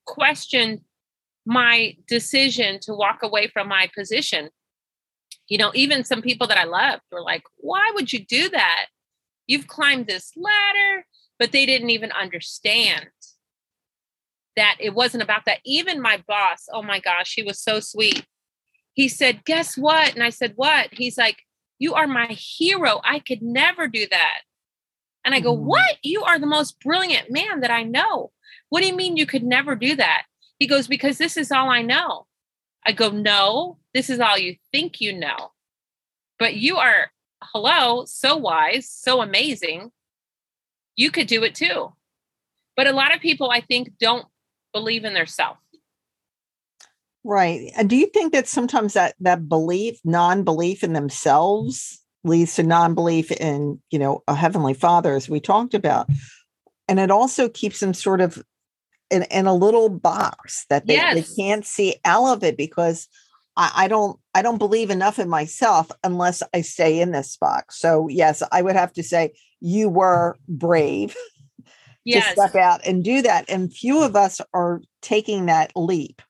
[0.06, 0.80] questioned
[1.44, 4.50] my decision to walk away from my position.
[5.48, 8.86] You know, even some people that I loved were like, why would you do that?
[9.46, 11.04] You've climbed this ladder
[11.42, 13.08] but they didn't even understand
[14.54, 15.58] that it wasn't about that.
[15.64, 18.24] Even my boss, oh my gosh, he was so sweet.
[18.94, 20.14] He said, Guess what?
[20.14, 20.90] And I said, What?
[20.92, 21.38] He's like,
[21.80, 23.00] You are my hero.
[23.02, 24.42] I could never do that.
[25.24, 25.66] And I go, mm-hmm.
[25.66, 25.96] What?
[26.04, 28.30] You are the most brilliant man that I know.
[28.68, 30.22] What do you mean you could never do that?
[30.62, 32.28] He goes, Because this is all I know.
[32.86, 35.50] I go, No, this is all you think you know.
[36.38, 37.10] But you are,
[37.42, 39.90] hello, so wise, so amazing.
[40.94, 41.92] You could do it too.
[42.76, 44.24] But a lot of people, I think, don't
[44.72, 45.56] believe in their self.
[47.24, 47.72] Right.
[47.76, 53.32] And do you think that sometimes that that belief, non-belief in themselves leads to non-belief
[53.32, 56.08] in, you know, a heavenly father as we talked about.
[56.86, 58.44] And it also keeps them sort of
[59.12, 61.14] in, in a little box that they, yes.
[61.14, 63.08] they can't see out of it because
[63.56, 67.78] I, I don't I don't believe enough in myself unless I stay in this box.
[67.78, 71.16] So yes, I would have to say you were brave
[72.04, 72.26] yes.
[72.26, 73.44] to step out and do that.
[73.48, 76.22] And few of us are taking that leap.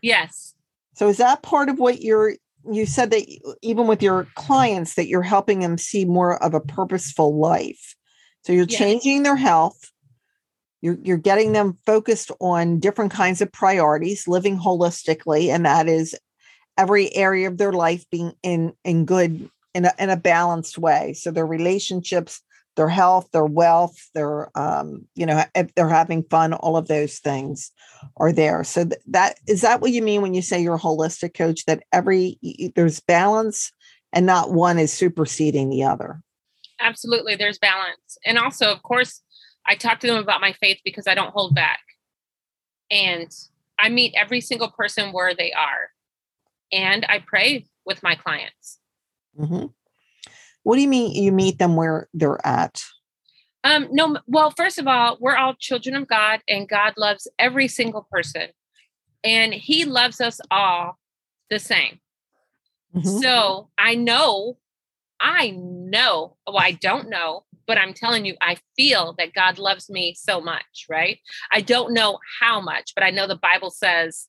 [0.00, 0.54] Yes.
[0.94, 2.34] So is that part of what you're
[2.70, 6.60] you said that even with your clients that you're helping them see more of a
[6.60, 7.94] purposeful life.
[8.42, 8.78] So you're yes.
[8.78, 9.90] changing their health.
[10.84, 16.14] You're, you're getting them focused on different kinds of priorities, living holistically, and that is
[16.76, 21.14] every area of their life being in in good in a, in a balanced way.
[21.14, 22.42] So their relationships,
[22.76, 27.18] their health, their wealth, their um, you know, if they're having fun, all of those
[27.18, 27.72] things
[28.18, 28.62] are there.
[28.62, 31.64] So th- that is that what you mean when you say you're a holistic coach
[31.64, 32.38] that every
[32.76, 33.72] there's balance
[34.12, 36.20] and not one is superseding the other.
[36.78, 38.18] Absolutely, there's balance.
[38.26, 39.22] And also, of course,
[39.66, 41.80] I talk to them about my faith because I don't hold back.
[42.90, 43.30] And
[43.78, 45.90] I meet every single person where they are.
[46.72, 48.78] And I pray with my clients.
[49.38, 49.66] Mm-hmm.
[50.62, 52.82] What do you mean you meet them where they're at?
[53.64, 57.66] Um, no, well, first of all, we're all children of God, and God loves every
[57.66, 58.48] single person,
[59.22, 60.98] and He loves us all
[61.48, 61.98] the same.
[62.94, 63.18] Mm-hmm.
[63.22, 64.58] So I know,
[65.20, 69.88] I know, well, I don't know, but I'm telling you, I feel that God loves
[69.88, 71.18] me so much, right?
[71.52, 74.28] I don't know how much, but I know the Bible says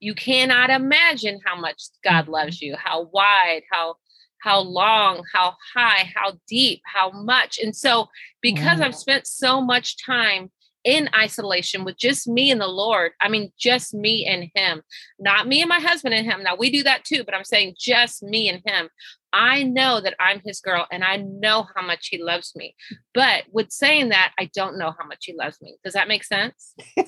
[0.00, 2.32] you cannot imagine how much God mm-hmm.
[2.32, 3.96] loves you, how wide, how
[4.42, 7.58] how long, how high, how deep, how much.
[7.58, 8.08] And so,
[8.40, 8.86] because wow.
[8.86, 10.50] I've spent so much time
[10.84, 14.82] in isolation with just me and the Lord, I mean, just me and Him,
[15.18, 16.42] not me and my husband and Him.
[16.42, 18.88] Now, we do that too, but I'm saying just me and Him.
[19.32, 22.74] I know that I'm His girl and I know how much He loves me.
[23.14, 25.76] But with saying that, I don't know how much He loves me.
[25.84, 26.74] Does that make sense?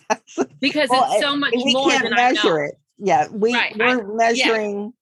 [0.60, 2.64] Because well, it's so much we more can't than measure I know.
[2.64, 2.74] it.
[2.98, 3.76] Yeah, we, right.
[3.76, 4.92] we're I, measuring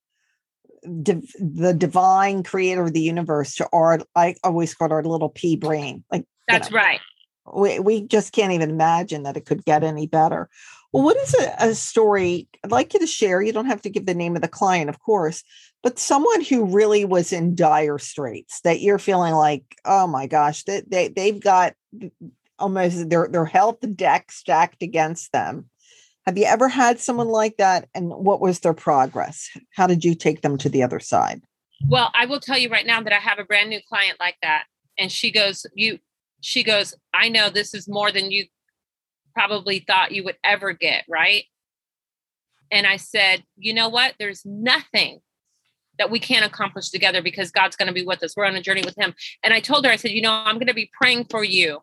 [1.03, 5.57] div- the divine creator of the universe to our I always call our little pea
[5.57, 6.05] brain.
[6.11, 7.01] Like that's you know, right.
[7.55, 10.49] We we just can't even imagine that it could get any better.
[10.93, 13.41] Well, what is a, a story I'd like you to share?
[13.41, 15.45] You don't have to give the name of the client, of course,
[15.83, 20.65] but someone who really was in dire straits that you're feeling like, oh my gosh,
[20.65, 21.75] they, they they've got
[22.59, 25.71] almost their their health deck stacked against them
[26.27, 27.33] have you ever had someone mm.
[27.33, 27.89] like that?
[27.95, 29.49] And what was their progress?
[29.75, 31.43] How did you take them to the other side?
[31.89, 34.37] Well, I will tell you right now that I have a brand new client like
[34.43, 34.65] that.
[34.99, 35.99] And she goes, You,
[36.41, 38.47] she goes, I know this is more than you
[39.35, 41.45] probably thought you would ever get, right?
[42.71, 44.15] And I said, You know what?
[44.19, 45.21] There's nothing
[45.99, 48.35] that we can't accomplish together because God's going to be with us.
[48.37, 49.15] We're on a journey with Him.
[49.43, 51.81] And I told her, I said, You know, I'm going to be praying for you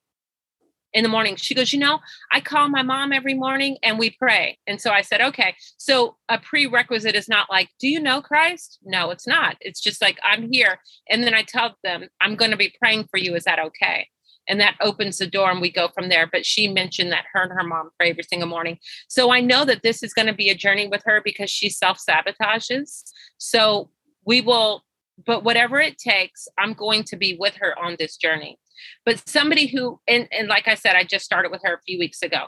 [0.93, 1.35] in the morning.
[1.35, 1.99] She goes, You know,
[2.31, 4.57] I call my mom every morning and we pray.
[4.65, 5.55] And so I said, Okay.
[5.77, 8.79] So a prerequisite is not like, Do you know Christ?
[8.83, 9.57] No, it's not.
[9.61, 10.79] It's just like, I'm here.
[11.09, 13.35] And then I tell them, I'm going to be praying for you.
[13.35, 14.07] Is that okay?
[14.47, 16.27] And that opens the door and we go from there.
[16.27, 18.79] But she mentioned that her and her mom pray every single morning.
[19.07, 21.69] So I know that this is going to be a journey with her because she
[21.69, 23.03] self sabotages.
[23.37, 23.89] So
[24.25, 24.83] we will,
[25.25, 28.59] but whatever it takes, I'm going to be with her on this journey
[29.05, 31.97] but somebody who and, and like i said i just started with her a few
[31.97, 32.45] weeks ago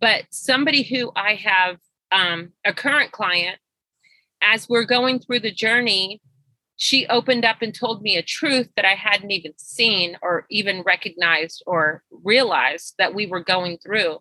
[0.00, 1.78] but somebody who i have
[2.12, 3.58] um, a current client
[4.42, 6.20] as we're going through the journey
[6.82, 10.82] she opened up and told me a truth that i hadn't even seen or even
[10.82, 14.18] recognized or realized that we were going through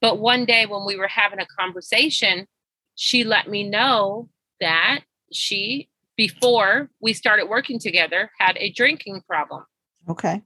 [0.00, 2.46] but one day when we were having a conversation
[2.94, 4.28] she let me know
[4.60, 5.00] that
[5.32, 9.64] she before we started working together had a drinking problem
[10.08, 10.42] okay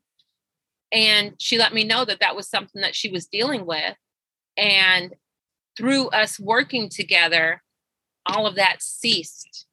[0.92, 3.96] and she let me know that that was something that she was dealing with.
[4.56, 5.14] And
[5.76, 7.62] through us working together,
[8.26, 9.66] all of that ceased.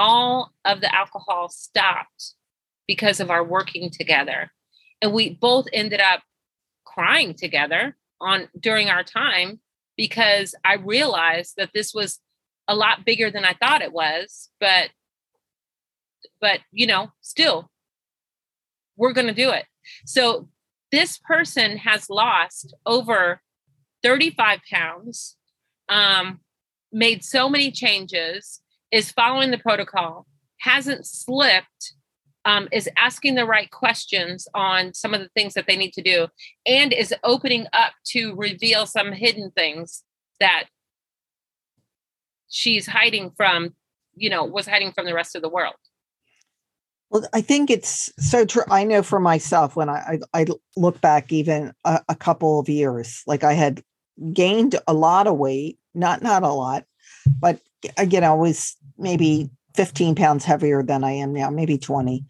[0.00, 2.34] All of the alcohol stopped
[2.88, 4.50] because of our working together.
[5.02, 6.22] And we both ended up
[6.86, 9.60] crying together on during our time
[9.98, 12.18] because I realized that this was
[12.66, 14.88] a lot bigger than I thought it was, but
[16.40, 17.70] but you know, still
[18.96, 19.66] we're going to do it.
[20.06, 20.48] So
[20.90, 23.42] this person has lost over
[24.02, 25.36] 35 pounds,
[25.90, 26.40] um,
[26.90, 30.26] made so many changes, is following the protocol,
[30.58, 31.94] hasn't slipped,
[32.44, 36.02] um, is asking the right questions on some of the things that they need to
[36.02, 36.28] do,
[36.66, 40.02] and is opening up to reveal some hidden things
[40.40, 40.64] that
[42.48, 43.74] she's hiding from,
[44.14, 45.74] you know, was hiding from the rest of the world.
[47.10, 48.62] Well, I think it's so true.
[48.70, 52.68] I know for myself when I I, I look back even a, a, couple of
[52.68, 53.82] years, like I had
[54.32, 56.84] gained a lot of weight, not not a lot,
[57.40, 57.60] but
[57.96, 62.24] again, I was maybe 15 pounds heavier than I am now, maybe 20.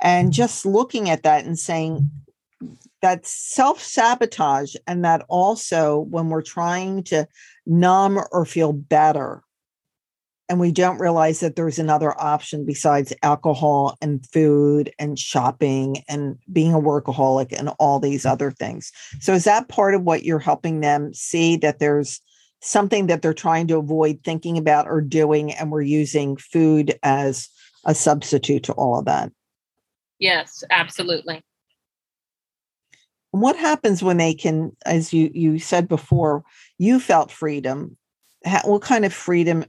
[0.00, 2.10] And just looking at that and saying
[3.02, 7.28] that self sabotage, and that also when we're trying to
[7.66, 9.42] numb or feel better,
[10.48, 16.38] and we don't realize that there's another option besides alcohol and food and shopping and
[16.52, 18.92] being a workaholic and all these other things.
[19.20, 22.20] So, is that part of what you're helping them see that there's
[22.66, 27.48] something that they're trying to avoid thinking about or doing, and we're using food as
[27.84, 29.30] a substitute to all of that?
[30.18, 31.42] Yes, absolutely.
[33.30, 36.42] What happens when they can, as you you said before,
[36.78, 37.96] you felt freedom.
[38.64, 39.64] what kind of freedom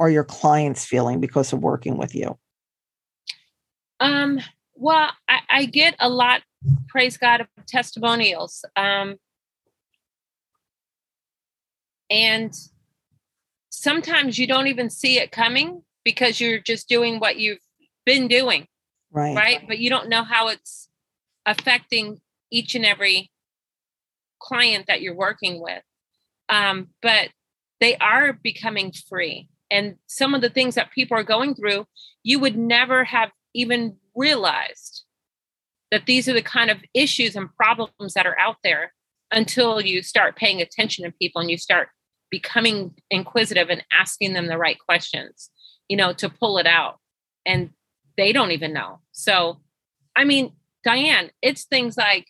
[0.00, 2.38] are your clients feeling because of working with you?
[4.00, 4.40] Um,
[4.74, 6.42] well, I, I get a lot,
[6.88, 8.64] praise God, of testimonials.
[8.76, 9.16] Um,
[12.10, 12.54] and
[13.70, 17.58] sometimes you don't even see it coming because you're just doing what you've
[18.04, 18.66] been doing.
[19.10, 19.36] Right.
[19.36, 19.60] Right.
[19.66, 20.88] But you don't know how it's
[21.46, 23.30] affecting each and every
[24.40, 25.82] client that you're working with.
[26.48, 27.28] Um, but
[27.80, 31.86] they are becoming free and some of the things that people are going through,
[32.22, 35.04] you would never have even realized
[35.90, 38.92] that these are the kind of issues and problems that are out there
[39.30, 41.88] until you start paying attention to people and you start
[42.30, 45.50] becoming inquisitive and asking them the right questions,
[45.88, 46.98] you know, to pull it out.
[47.46, 47.70] And
[48.16, 49.00] they don't even know.
[49.12, 49.60] So,
[50.16, 50.52] I mean,
[50.84, 52.26] Diane, it's things like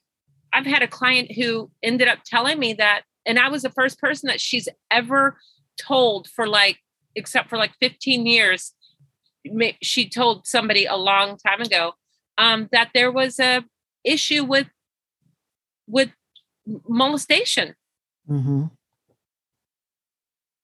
[0.52, 3.98] I've had a client who ended up telling me that, and I was the first
[3.98, 5.38] person that she's ever
[5.78, 6.78] told for like
[7.14, 8.74] except for like 15 years
[9.82, 11.92] she told somebody a long time ago
[12.36, 13.64] um, that there was a
[14.04, 14.68] issue with
[15.86, 16.10] with
[16.86, 17.74] molestation
[18.28, 18.64] mm-hmm.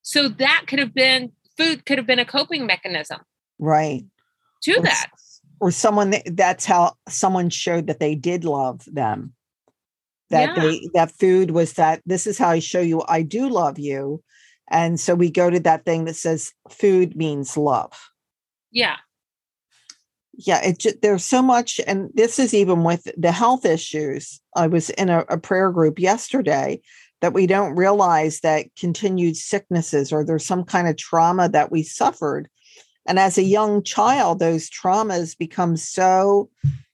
[0.04, 3.20] So that could have been food could have been a coping mechanism
[3.58, 4.04] right
[4.62, 5.06] to or, that
[5.60, 9.32] or someone that, that's how someone showed that they did love them
[10.30, 10.62] that yeah.
[10.62, 14.22] they that food was that this is how i show you i do love you
[14.70, 17.92] and so we go to that thing that says food means love.
[18.70, 18.96] Yeah.
[20.36, 24.40] Yeah, it just, there's so much, and this is even with the health issues.
[24.56, 26.80] I was in a, a prayer group yesterday
[27.24, 31.82] that we don't realize that continued sicknesses or there's some kind of trauma that we
[31.82, 32.50] suffered.
[33.06, 36.50] And as a young child, those traumas become so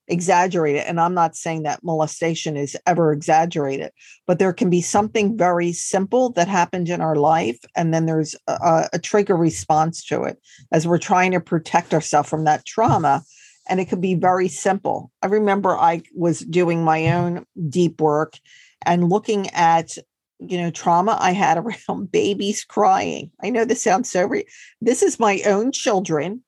[0.07, 0.83] exaggerated.
[0.83, 3.91] And I'm not saying that molestation is ever exaggerated,
[4.29, 7.59] but there can be something very simple that happened in our life.
[7.75, 10.39] And then there's a, a trigger response to it
[10.71, 13.25] as we're trying to protect ourselves from that trauma.
[13.69, 15.11] And it could be very simple.
[15.23, 18.39] I remember I was doing my own deep work
[18.87, 19.99] and looking at
[20.47, 24.47] you know trauma i had around babies crying i know this sounds so re-
[24.81, 26.43] this is my own children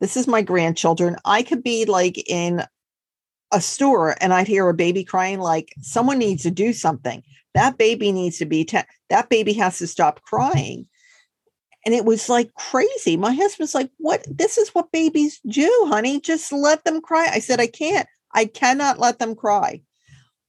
[0.00, 1.16] this is my grandchildren.
[1.24, 2.64] I could be like in
[3.52, 7.22] a store and I'd hear a baby crying, like someone needs to do something.
[7.54, 10.86] That baby needs to be, te- that baby has to stop crying.
[11.84, 13.16] And it was like crazy.
[13.16, 14.24] My husband's like, What?
[14.28, 16.20] This is what babies do, honey.
[16.20, 17.28] Just let them cry.
[17.32, 18.06] I said, I can't.
[18.34, 19.80] I cannot let them cry.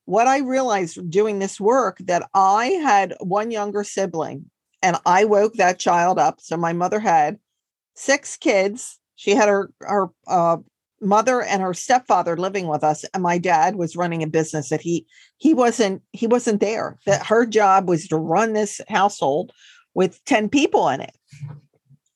[0.10, 4.50] What I realized doing this work that I had one younger sibling
[4.82, 6.40] and I woke that child up.
[6.42, 7.38] So my mother had
[7.96, 10.58] six kids she had her her uh,
[11.02, 14.82] mother and her stepfather living with us and my dad was running a business that
[14.82, 15.06] he
[15.38, 19.52] he wasn't he wasn't there that her job was to run this household
[19.94, 21.16] with 10 people in it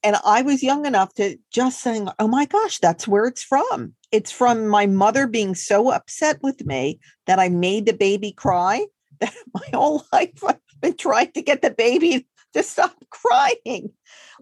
[0.03, 3.93] and i was young enough to just saying oh my gosh that's where it's from
[4.11, 8.85] it's from my mother being so upset with me that i made the baby cry
[9.19, 13.91] that my whole life i've been trying to get the baby to stop crying.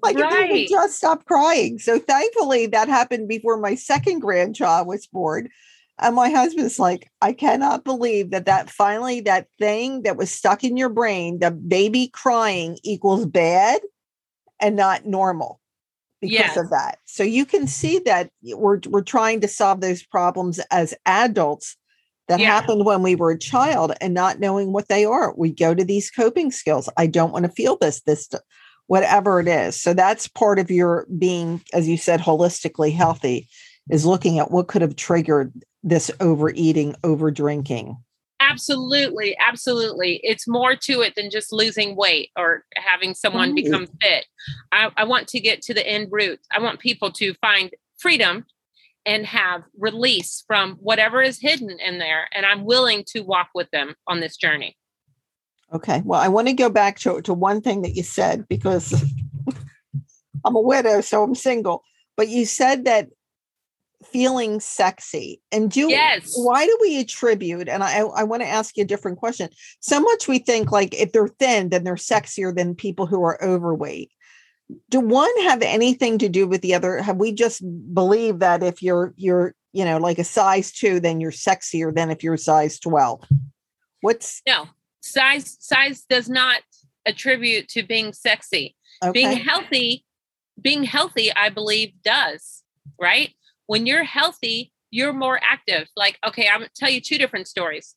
[0.04, 0.52] Like right.
[0.52, 1.80] if just stop crying.
[1.80, 5.50] So thankfully that happened before my second grandchild was born.
[6.00, 10.64] And my husband's like, I cannot believe that that finally that thing that was stuck
[10.64, 13.82] in your brain, the baby crying equals bad
[14.62, 15.60] and not normal
[16.22, 16.58] because yes.
[16.58, 17.00] of that.
[17.06, 21.76] So you can see that we're we're trying to solve those problems as adults
[22.28, 22.48] that yeah.
[22.48, 25.34] happened when we were a child and not knowing what they are.
[25.36, 26.88] We go to these coping skills.
[26.96, 28.30] I don't want to feel this, this,
[28.88, 29.82] whatever it is.
[29.82, 33.50] So that's part of your being, as you said, holistically healthy,
[33.90, 35.52] is looking at what could have triggered
[35.84, 37.98] this overeating, over drinking.
[38.52, 40.20] Absolutely, absolutely.
[40.24, 43.64] It's more to it than just losing weight or having someone right.
[43.64, 44.26] become fit.
[44.72, 46.40] I, I want to get to the end root.
[46.52, 48.46] I want people to find freedom
[49.06, 52.28] and have release from whatever is hidden in there.
[52.34, 54.78] And I'm willing to walk with them on this journey.
[55.74, 56.02] Okay.
[56.04, 59.04] Well, I want to go back to, to one thing that you said because
[60.46, 61.84] I'm a widow, so I'm single.
[62.18, 63.10] But you said that
[64.06, 66.34] feeling sexy and do yes.
[66.36, 69.50] why do we attribute and I, I want to ask you a different question
[69.80, 73.42] so much we think like if they're thin then they're sexier than people who are
[73.44, 74.12] overweight.
[74.90, 77.02] Do one have anything to do with the other?
[77.02, 77.62] Have we just
[77.94, 82.10] believe that if you're you're you know like a size two then you're sexier than
[82.12, 83.24] if you're size 12
[84.02, 84.68] what's no
[85.02, 86.62] size size does not
[87.06, 88.76] attribute to being sexy.
[89.04, 89.12] Okay.
[89.12, 90.06] being healthy
[90.62, 92.64] being healthy i believe does
[93.00, 93.34] right
[93.72, 97.96] when you're healthy you're more active like okay i'm to tell you two different stories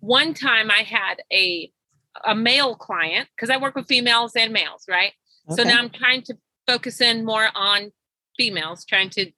[0.00, 1.70] one time i had a
[2.24, 5.12] a male client because i work with females and males right
[5.48, 5.62] Okay.
[5.62, 7.92] So now I'm trying to focus in more on
[8.36, 9.30] females, trying to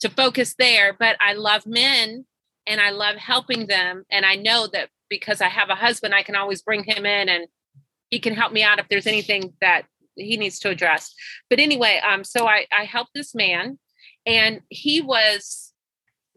[0.00, 0.92] to focus there.
[0.92, 2.26] But I love men
[2.66, 4.04] and I love helping them.
[4.10, 7.28] And I know that because I have a husband, I can always bring him in
[7.28, 7.46] and
[8.10, 11.14] he can help me out if there's anything that he needs to address.
[11.48, 13.78] But anyway, um, so I, I helped this man
[14.26, 15.72] and he was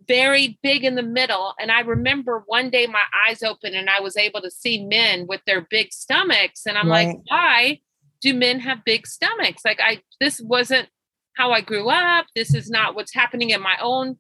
[0.07, 1.53] very big in the middle.
[1.59, 5.27] And I remember one day my eyes opened and I was able to see men
[5.27, 6.65] with their big stomachs.
[6.65, 7.07] And I'm right.
[7.07, 7.79] like, why?
[8.21, 9.63] do men have big stomachs?
[9.65, 10.89] Like I this wasn't
[11.35, 12.25] how I grew up.
[12.35, 14.17] This is not what's happening in my own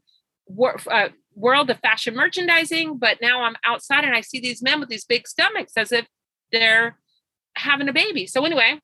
[0.47, 2.97] wor- uh, world of fashion merchandising.
[2.97, 6.05] But now I'm outside and I see these men with these big stomachs as if
[6.51, 6.97] they're
[7.55, 8.25] having a baby.
[8.25, 8.79] So anyway,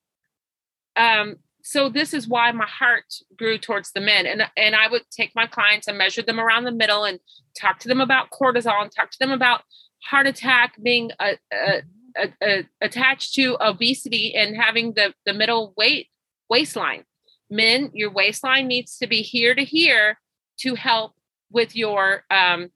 [0.95, 1.37] um,
[1.67, 5.31] so this is why my heart grew towards the men, and and I would take
[5.33, 7.19] my clients and measure them around the middle and
[7.59, 9.63] talk to them about cortisol and talk to them about
[10.03, 16.09] heart attack being a, a attached to obesity and having the, the middle weight
[16.51, 17.03] waistline.
[17.49, 20.19] Men, your waistline needs to be here to here
[20.59, 21.13] to help
[21.51, 22.69] with your, um,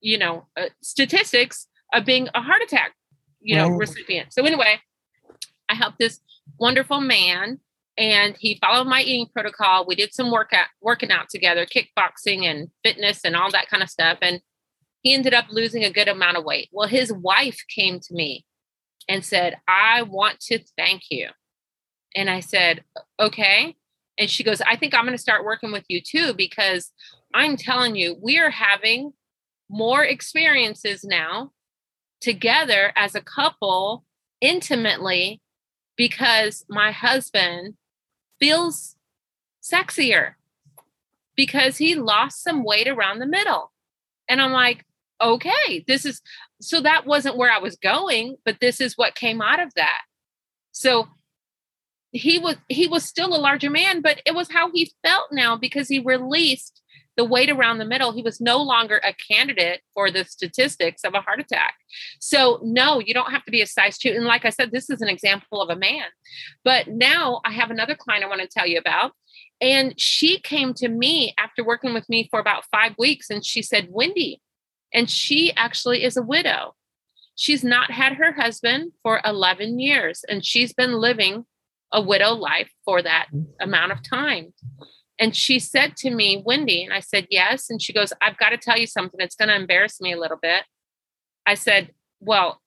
[0.00, 2.94] you know, uh, statistics of being a heart attack,
[3.40, 4.32] you know, recipient.
[4.32, 4.78] So anyway,
[5.68, 6.20] I helped this
[6.58, 7.58] wonderful man
[8.00, 9.84] and he followed my eating protocol.
[9.86, 13.90] We did some workout, working out together, kickboxing and fitness and all that kind of
[13.90, 14.16] stuff.
[14.22, 14.40] And
[15.02, 16.70] he ended up losing a good amount of weight.
[16.72, 18.46] Well, his wife came to me
[19.06, 21.28] and said, I want to thank you.
[22.16, 22.84] And I said,
[23.20, 23.76] okay.
[24.16, 26.92] And she goes, I think I'm going to start working with you too, because
[27.34, 29.12] I'm telling you, we are having
[29.68, 31.52] more experiences now
[32.22, 34.06] together as a couple
[34.40, 35.42] intimately
[35.96, 37.74] because my husband
[38.40, 38.96] feels
[39.62, 40.34] sexier
[41.36, 43.72] because he lost some weight around the middle.
[44.28, 44.84] And I'm like,
[45.20, 46.20] okay, this is
[46.60, 50.02] so that wasn't where I was going, but this is what came out of that.
[50.72, 51.08] So
[52.12, 55.56] he was he was still a larger man, but it was how he felt now
[55.56, 56.82] because he released
[57.16, 58.12] the weight around the middle.
[58.12, 61.74] He was no longer a candidate for the statistics of a heart attack.
[62.20, 64.10] So no, you don't have to be a size two.
[64.10, 66.06] And like I said, this is an example of a man.
[66.64, 69.12] But now I have another client I want to tell you about.
[69.60, 73.60] And she came to me after working with me for about five weeks and she
[73.60, 74.40] said, Wendy,
[74.92, 76.74] and she actually is a widow.
[77.34, 81.46] She's not had her husband for 11 years, and she's been living
[81.92, 83.46] a widow life for that mm.
[83.60, 84.52] amount of time.
[85.20, 87.68] And she said to me, Wendy, and I said, Yes.
[87.68, 89.20] And she goes, I've got to tell you something.
[89.20, 90.64] It's going to embarrass me a little bit.
[91.46, 92.60] I said, Well,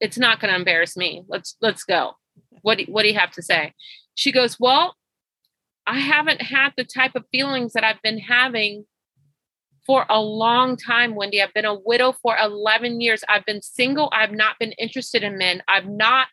[0.00, 1.24] it's not going to embarrass me.
[1.26, 2.12] Let's let's go.
[2.60, 3.72] What do, what do you have to say?
[4.14, 4.96] She goes, Well,
[5.86, 8.84] I haven't had the type of feelings that I've been having
[9.86, 11.42] for a long time, Wendy.
[11.42, 13.22] I've been a widow for 11 years.
[13.28, 14.08] I've been single.
[14.12, 15.62] I've not been interested in men.
[15.68, 16.28] I've not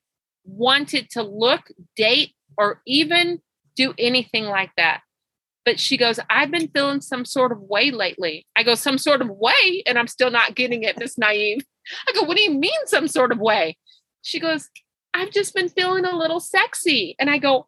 [0.45, 1.61] wanted to look,
[1.95, 3.41] date, or even
[3.75, 5.01] do anything like that.
[5.63, 8.47] But she goes, I've been feeling some sort of way lately.
[8.55, 11.63] I go, some sort of way, and I'm still not getting it, Miss Naive.
[12.07, 13.77] I go, what do you mean, some sort of way?
[14.21, 14.69] She goes,
[15.13, 17.15] I've just been feeling a little sexy.
[17.19, 17.67] And I go,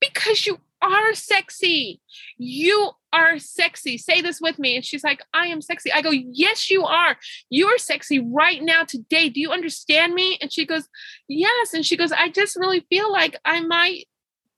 [0.00, 2.00] because you are sexy.
[2.36, 3.96] You are sexy.
[3.96, 4.76] Say this with me.
[4.76, 5.92] And she's like, I am sexy.
[5.92, 7.16] I go, Yes, you are.
[7.48, 9.28] You are sexy right now today.
[9.28, 10.38] Do you understand me?
[10.42, 10.88] And she goes,
[11.28, 11.72] Yes.
[11.72, 14.08] And she goes, I just really feel like I might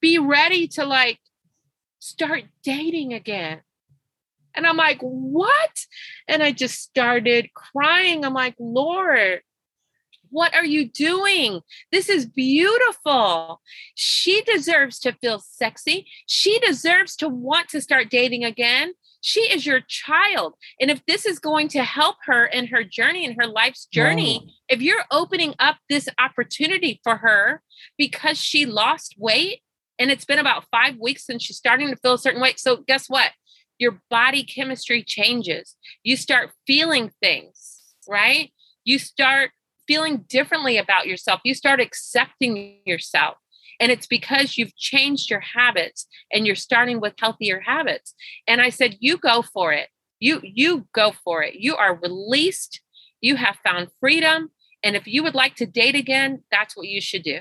[0.01, 1.19] be ready to like
[2.05, 3.61] start dating again.
[4.55, 5.85] And I'm like, what?
[6.27, 8.23] And I just started crying.
[8.23, 9.41] I'm like, Lord,
[10.29, 11.61] what are you doing?
[11.91, 13.61] This is beautiful.
[13.95, 16.07] She deserves to feel sexy.
[16.25, 18.93] She deserves to want to start dating again.
[19.21, 20.53] She is your child.
[20.79, 24.41] And if this is going to help her in her journey, in her life's journey,
[24.43, 24.51] wow.
[24.69, 27.63] if you're opening up this opportunity for her
[27.97, 29.61] because she lost weight
[29.99, 32.53] and it's been about five weeks since she's starting to feel a certain way.
[32.57, 33.31] So, guess what?
[33.77, 35.75] Your body chemistry changes.
[36.03, 38.51] You start feeling things, right?
[38.83, 39.51] You start
[39.87, 41.41] feeling differently about yourself.
[41.43, 43.37] You start accepting yourself.
[43.79, 48.13] And it's because you've changed your habits and you're starting with healthier habits.
[48.47, 49.89] And I said, you go for it.
[50.19, 51.55] You you go for it.
[51.55, 52.79] You are released.
[53.19, 54.49] You have found freedom.
[54.81, 57.39] And if you would like to date again, that's what you should do.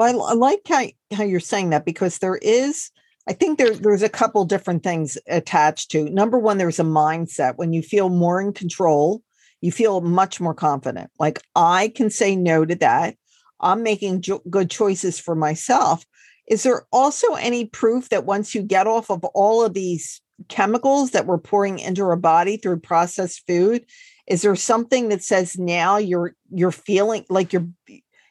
[0.00, 2.90] Well, I, like how, how you're saying that because there is,
[3.28, 6.08] I think there, there's a couple different things attached to.
[6.08, 7.58] Number one, there's a mindset.
[7.58, 9.22] When you feel more in control,
[9.60, 11.10] you feel much more confident.
[11.18, 13.16] Like I can say no to that.
[13.60, 16.06] I'm making jo- good choices for myself.
[16.48, 21.10] Is there also any proof that once you get off of all of these chemicals
[21.10, 23.84] that we're pouring into our body through processed food,
[24.26, 27.68] is there something that says now you're you're feeling like your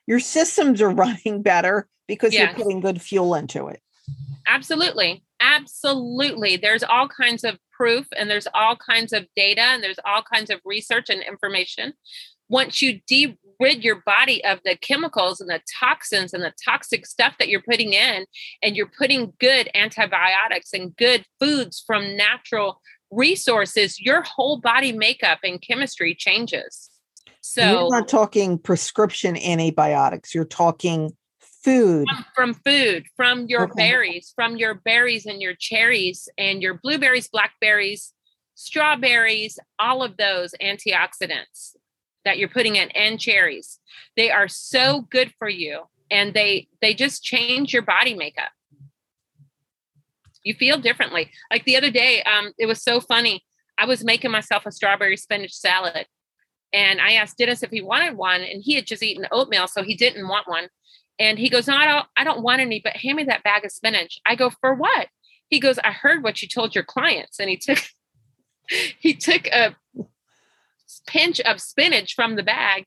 [0.10, 2.50] your systems are running better because yes.
[2.58, 3.82] you're putting good fuel into it?
[4.48, 5.24] Absolutely.
[5.40, 6.58] Absolutely.
[6.58, 10.50] There's all kinds of proof and there's all kinds of data and there's all kinds
[10.50, 11.94] of research and information.
[12.50, 17.06] Once you de rid your body of the chemicals and the toxins and the toxic
[17.06, 18.26] stuff that you're putting in,
[18.64, 22.82] and you're putting good antibiotics and good foods from natural
[23.12, 26.89] resources, your whole body makeup and chemistry changes.
[27.50, 31.18] So you're not talking prescription antibiotics, you're talking
[31.64, 32.08] food.
[32.08, 33.74] From, from food from your okay.
[33.76, 38.14] berries from your berries and your cherries and your blueberries blackberries
[38.54, 41.76] strawberries all of those antioxidants
[42.24, 43.80] that you're putting in and cherries.
[44.16, 48.52] They are so good for you and they they just change your body makeup.
[50.44, 51.32] You feel differently.
[51.52, 53.44] Like the other day um it was so funny.
[53.76, 56.06] I was making myself a strawberry spinach salad
[56.74, 59.84] and i asked dennis if he wanted one and he had just eaten oatmeal so
[59.84, 60.68] he didn't want one
[61.20, 63.66] and he goes, No, I don't, I don't want any, but hand me that bag
[63.66, 64.20] of spinach.
[64.26, 65.08] I go, For what?
[65.50, 67.40] He goes, I heard what you told your clients.
[67.40, 67.80] And he took
[69.00, 69.76] he took a
[71.08, 72.86] pinch of spinach from the bag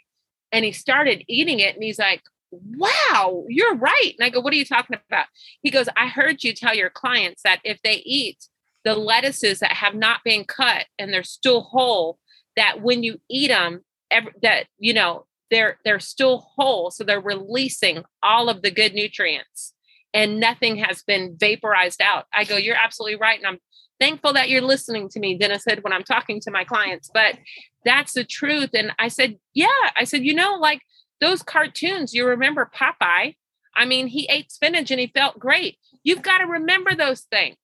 [0.50, 1.74] and he started eating it.
[1.74, 4.12] And he's like, Wow, you're right.
[4.18, 5.26] And I go, What are you talking about?
[5.60, 8.48] He goes, I heard you tell your clients that if they eat
[8.84, 12.18] the lettuces that have not been cut and they're still whole,
[12.56, 17.20] that when you eat them, every, that you know they're they're still whole so they're
[17.20, 19.74] releasing all of the good nutrients
[20.14, 22.26] and nothing has been vaporized out.
[22.32, 23.58] I go you're absolutely right and i'm
[24.00, 27.38] thankful that you're listening to me dennis said when i'm talking to my clients but
[27.84, 30.80] that's the truth and i said yeah i said you know like
[31.22, 33.36] those cartoons you remember popeye?
[33.74, 35.78] I mean he ate spinach and he felt great.
[36.02, 37.56] You've got to remember those things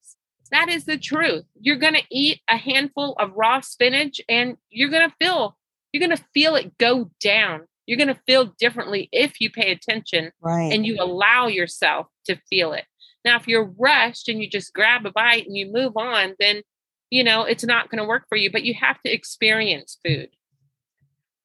[0.51, 4.91] that is the truth you're going to eat a handful of raw spinach and you're
[4.91, 5.57] going to feel
[5.93, 9.73] you're going to feel it go down you're going to feel differently if you pay
[9.73, 10.71] attention right.
[10.71, 12.85] and you allow yourself to feel it.
[13.25, 16.61] Now, if you're rushed and you just grab a bite and you move on, then,
[17.09, 20.29] you know, it's not going to work for you, but you have to experience food.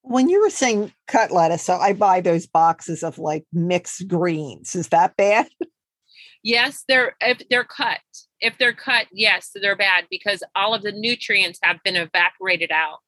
[0.01, 4.75] When you were saying cut lettuce, so I buy those boxes of like mixed greens.
[4.75, 5.47] Is that bad?
[6.43, 7.99] Yes, they're if they're cut.
[8.41, 12.99] If they're cut, yes, they're bad because all of the nutrients have been evaporated out.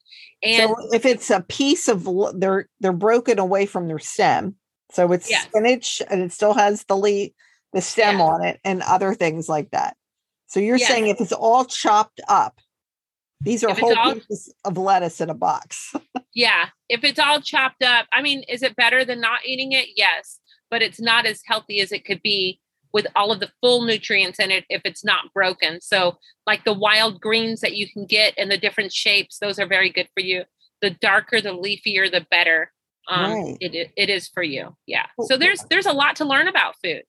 [0.41, 4.55] And so if it's a piece of they're they're broken away from their stem.
[4.91, 5.43] So it's yes.
[5.45, 7.33] spinach and it still has the leaf,
[7.73, 9.97] the stem on it and other things like that.
[10.47, 10.87] So you're yes.
[10.87, 12.59] saying if it's all chopped up,
[13.41, 15.93] these are whole all, pieces of lettuce in a box.
[16.33, 16.67] yeah.
[16.87, 19.89] If it's all chopped up, I mean, is it better than not eating it?
[19.95, 20.39] Yes.
[20.71, 22.59] But it's not as healthy as it could be
[22.95, 25.81] with all of the full nutrients in it if it's not broken.
[25.81, 26.17] So,
[26.47, 29.89] like the wild greens that you can get and the different shapes, those are very
[29.89, 30.45] good for you.
[30.81, 32.71] The darker, the leafier, the better.
[33.09, 33.57] Um, right.
[33.59, 34.77] it, it is for you.
[34.87, 35.07] Yeah.
[35.25, 37.03] So there's there's a lot to learn about food.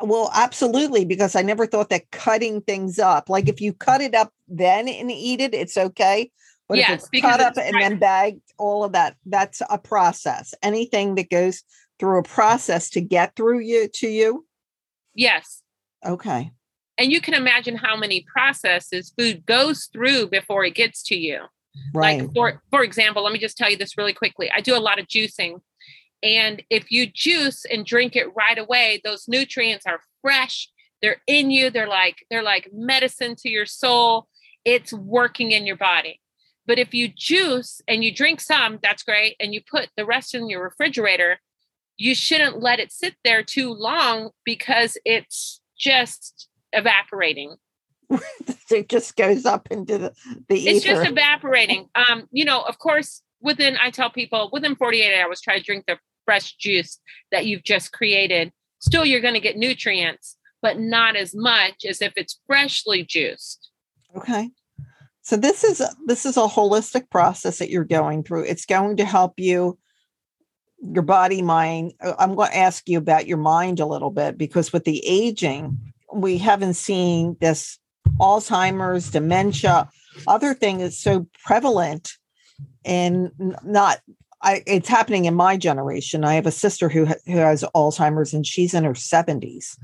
[0.00, 4.14] Well, absolutely, because I never thought that cutting things up, like if you cut it
[4.14, 6.30] up then and eat it, it's okay.
[6.68, 10.54] But yes, if it's cut up and then bagged, all of that, that's a process.
[10.62, 11.64] Anything that goes
[11.98, 14.46] through a process to get through you to you,
[15.14, 15.62] Yes.
[16.04, 16.52] Okay.
[16.98, 21.42] And you can imagine how many processes food goes through before it gets to you.
[21.94, 22.22] Right.
[22.22, 24.50] Like for for example, let me just tell you this really quickly.
[24.54, 25.60] I do a lot of juicing.
[26.22, 30.68] And if you juice and drink it right away, those nutrients are fresh.
[31.00, 31.70] They're in you.
[31.70, 34.28] They're like they're like medicine to your soul
[34.64, 36.20] it's working in your body.
[36.66, 40.34] But if you juice and you drink some, that's great, and you put the rest
[40.34, 41.40] in your refrigerator,
[42.02, 47.54] you shouldn't let it sit there too long because it's just evaporating.
[48.72, 50.12] it just goes up into the,
[50.48, 51.88] the It's just evaporating.
[51.94, 55.84] Um, you know, of course, within I tell people within 48 hours, try to drink
[55.86, 56.98] the fresh juice
[57.30, 58.50] that you've just created.
[58.80, 63.70] Still, you're going to get nutrients, but not as much as if it's freshly juiced.
[64.16, 64.50] Okay.
[65.20, 68.42] So this is this is a holistic process that you're going through.
[68.42, 69.78] It's going to help you
[70.82, 74.36] your body mind uh, i'm going to ask you about your mind a little bit
[74.36, 75.78] because with the aging
[76.12, 77.78] we haven't seen this
[78.20, 79.88] alzheimer's dementia
[80.26, 82.12] other thing is so prevalent
[82.84, 83.30] and
[83.64, 84.00] not
[84.44, 86.24] I, it's happening in my generation.
[86.24, 89.76] I have a sister who, who has alzheimer's and she's in her 70s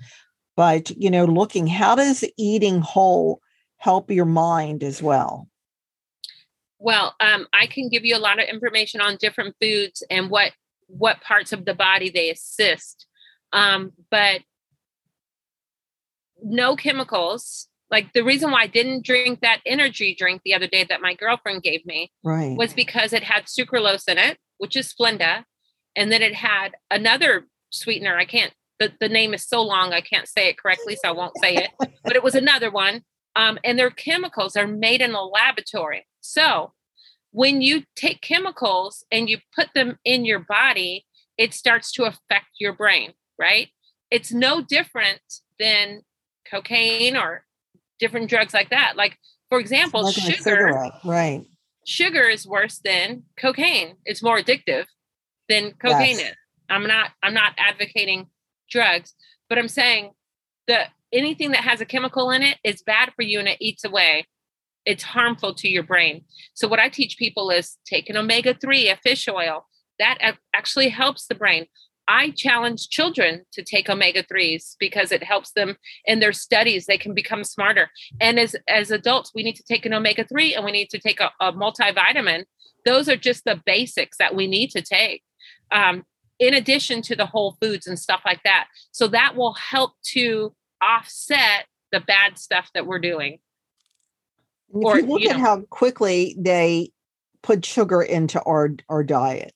[0.58, 3.40] but you know looking how does eating whole
[3.76, 5.48] help your mind as well?
[6.80, 10.52] Well um, i can give you a lot of information on different foods and what
[10.88, 13.06] what parts of the body they assist.
[13.52, 14.40] Um, but
[16.42, 17.68] no chemicals.
[17.90, 21.14] Like the reason why I didn't drink that energy drink the other day that my
[21.14, 22.56] girlfriend gave me right.
[22.56, 25.44] was because it had sucralose in it, which is Splenda,
[25.96, 28.16] and then it had another sweetener.
[28.16, 28.52] I can't.
[28.78, 31.56] The, the name is so long I can't say it correctly, so I won't say
[31.56, 31.70] it.
[32.04, 33.02] but it was another one.
[33.34, 36.06] Um, and their chemicals are made in a laboratory.
[36.20, 36.72] So
[37.32, 41.04] when you take chemicals and you put them in your body,
[41.36, 43.68] it starts to affect your brain, right?
[44.10, 45.20] It's no different
[45.58, 46.02] than
[46.50, 47.44] cocaine or
[47.98, 48.96] different drugs like that.
[48.96, 49.18] Like,
[49.48, 50.90] for example, like sugar.
[51.04, 51.46] Right.
[51.86, 53.96] Sugar is worse than cocaine.
[54.04, 54.84] It's more addictive
[55.48, 56.30] than cocaine yes.
[56.30, 56.36] is.
[56.70, 58.26] I'm not I'm not advocating
[58.70, 59.14] drugs,
[59.48, 60.12] but I'm saying
[60.66, 63.84] that anything that has a chemical in it is bad for you and it eats
[63.84, 64.26] away
[64.88, 66.24] it's harmful to your brain.
[66.54, 69.66] So what I teach people is take an omega-3, a fish oil.
[69.98, 70.16] That
[70.54, 71.66] actually helps the brain.
[72.08, 75.76] I challenge children to take omega-3s because it helps them
[76.06, 76.86] in their studies.
[76.86, 77.90] They can become smarter.
[78.18, 81.20] And as, as adults, we need to take an omega-3 and we need to take
[81.20, 82.44] a, a multivitamin.
[82.86, 85.22] Those are just the basics that we need to take.
[85.70, 86.04] Um,
[86.38, 88.68] in addition to the whole foods and stuff like that.
[88.92, 93.40] So that will help to offset the bad stuff that we're doing.
[94.70, 96.92] If or, you look you at know, how quickly they
[97.42, 99.52] put sugar into our our diet,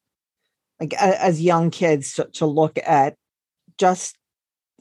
[0.81, 3.17] like as young kids to, to look at
[3.79, 4.17] just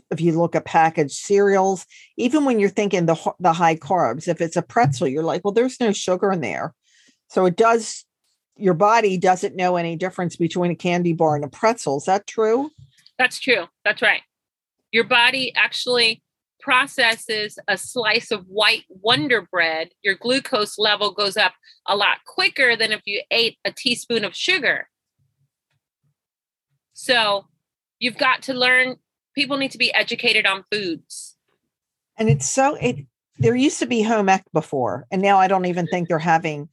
[0.09, 1.85] if you look at packaged cereals,
[2.17, 5.53] even when you're thinking the the high carbs, if it's a pretzel, you're like, well,
[5.53, 6.73] there's no sugar in there,
[7.27, 8.05] so it does.
[8.57, 11.97] Your body doesn't know any difference between a candy bar and a pretzel.
[11.97, 12.69] Is that true?
[13.17, 13.65] That's true.
[13.83, 14.21] That's right.
[14.91, 16.21] Your body actually
[16.61, 21.53] processes a slice of white Wonder Bread, your glucose level goes up
[21.87, 24.87] a lot quicker than if you ate a teaspoon of sugar.
[26.93, 27.47] So
[27.99, 28.97] you've got to learn,
[29.35, 31.35] people need to be educated on foods.
[32.17, 33.05] And it's so, it,
[33.39, 36.69] there used to be home ec before, and now I don't even think they're having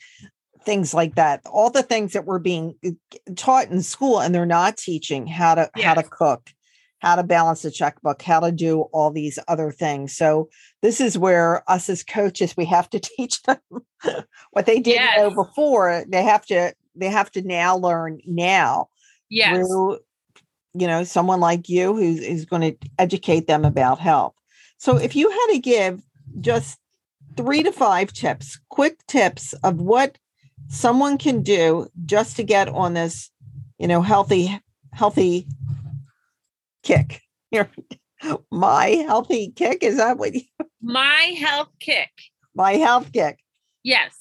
[0.65, 1.41] things like that.
[1.47, 2.91] All the things that were being uh,
[3.37, 5.85] taught in school, and they're not teaching how to yes.
[5.85, 6.51] how to cook
[6.99, 10.17] how to balance a checkbook, how to do all these other things.
[10.17, 10.49] So
[10.83, 13.59] this is where us as coaches we have to teach them
[14.51, 15.19] what they didn't yes.
[15.19, 16.05] know before.
[16.09, 18.89] They have to they have to now learn now.
[19.31, 19.57] Yes.
[19.57, 19.99] Through,
[20.75, 24.35] you know, someone like you who's is going to educate them about health.
[24.79, 26.03] So if you had to give
[26.41, 26.79] just
[27.37, 30.19] three to five tips, quick tips of what
[30.69, 33.31] someone can do just to get on this,
[33.79, 34.59] you know, healthy,
[34.93, 35.47] healthy
[36.83, 37.23] kick.
[37.51, 37.71] Your
[38.51, 40.43] my healthy kick is that what you
[40.83, 42.11] my health kick.
[42.55, 43.39] My health kick.
[43.83, 44.15] Yes.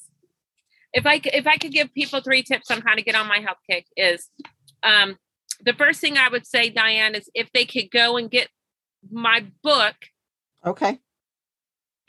[0.94, 3.40] If I if I could give people three tips on how to get on my
[3.40, 4.30] health kick is
[4.84, 5.18] um
[5.62, 8.50] the first thing I would say, Diane, is if they could go and get
[9.12, 9.96] my book.
[10.66, 11.00] Okay.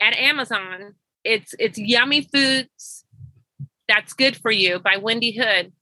[0.01, 0.95] At Amazon.
[1.23, 3.05] It's it's Yummy Foods
[3.87, 5.73] That's Good for You by Wendy Hood.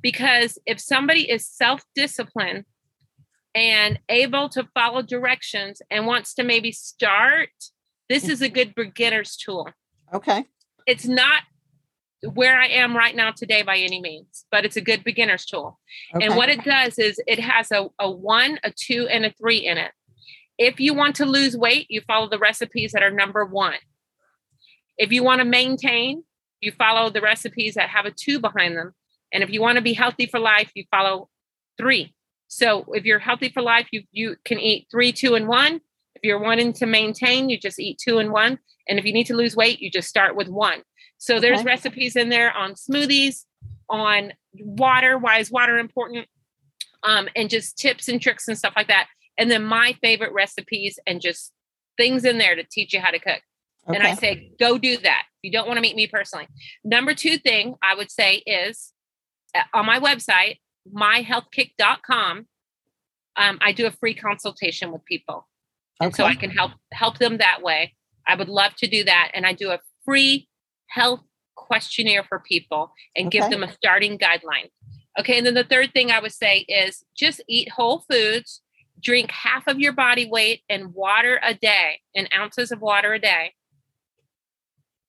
[0.00, 2.64] Because if somebody is self-disciplined
[3.56, 7.48] and able to follow directions and wants to maybe start,
[8.08, 8.28] this mm.
[8.28, 9.70] is a good beginner's tool.
[10.12, 10.44] Okay.
[10.86, 11.42] It's not
[12.34, 15.80] where I am right now today by any means, but it's a good beginner's tool.
[16.14, 16.26] Okay.
[16.26, 19.66] And what it does is it has a, a one, a two, and a three
[19.66, 19.92] in it.
[20.58, 23.78] If you want to lose weight, you follow the recipes that are number one.
[24.98, 26.24] If you want to maintain,
[26.60, 28.92] you follow the recipes that have a two behind them.
[29.32, 31.28] And if you want to be healthy for life, you follow
[31.78, 32.14] three.
[32.56, 35.74] So if you're healthy for life, you you can eat three, two, and one.
[36.14, 38.58] If you're wanting to maintain, you just eat two and one.
[38.88, 40.80] And if you need to lose weight, you just start with one.
[41.18, 43.44] So there's recipes in there on smoothies,
[43.90, 45.18] on water.
[45.18, 46.28] Why is water important?
[47.02, 49.08] Um, and just tips and tricks and stuff like that.
[49.36, 51.52] And then my favorite recipes and just
[51.98, 53.42] things in there to teach you how to cook.
[53.86, 53.98] Okay.
[53.98, 55.24] And I say, go do that.
[55.26, 56.48] If you don't want to meet me personally.
[56.82, 58.94] Number two thing I would say is
[59.54, 60.56] uh, on my website,
[60.94, 62.46] myhealthkick.com,
[63.36, 65.46] um, I do a free consultation with people.
[66.00, 67.94] And so I can help help them that way.
[68.26, 69.30] I would love to do that.
[69.34, 70.48] And I do a free
[70.88, 71.20] health
[71.54, 73.40] questionnaire for people and okay.
[73.40, 74.70] give them a starting guideline.
[75.18, 75.38] Okay.
[75.38, 78.60] And then the third thing I would say is just eat whole foods,
[79.00, 83.18] drink half of your body weight in water a day, in ounces of water a
[83.18, 83.54] day.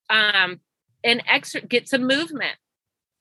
[0.09, 0.61] Um,
[1.03, 2.55] and extra get some movement.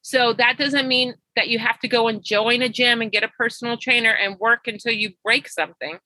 [0.06, 3.24] So that doesn't mean that you have to go and join a gym and get
[3.24, 5.98] a personal trainer and work until you break something.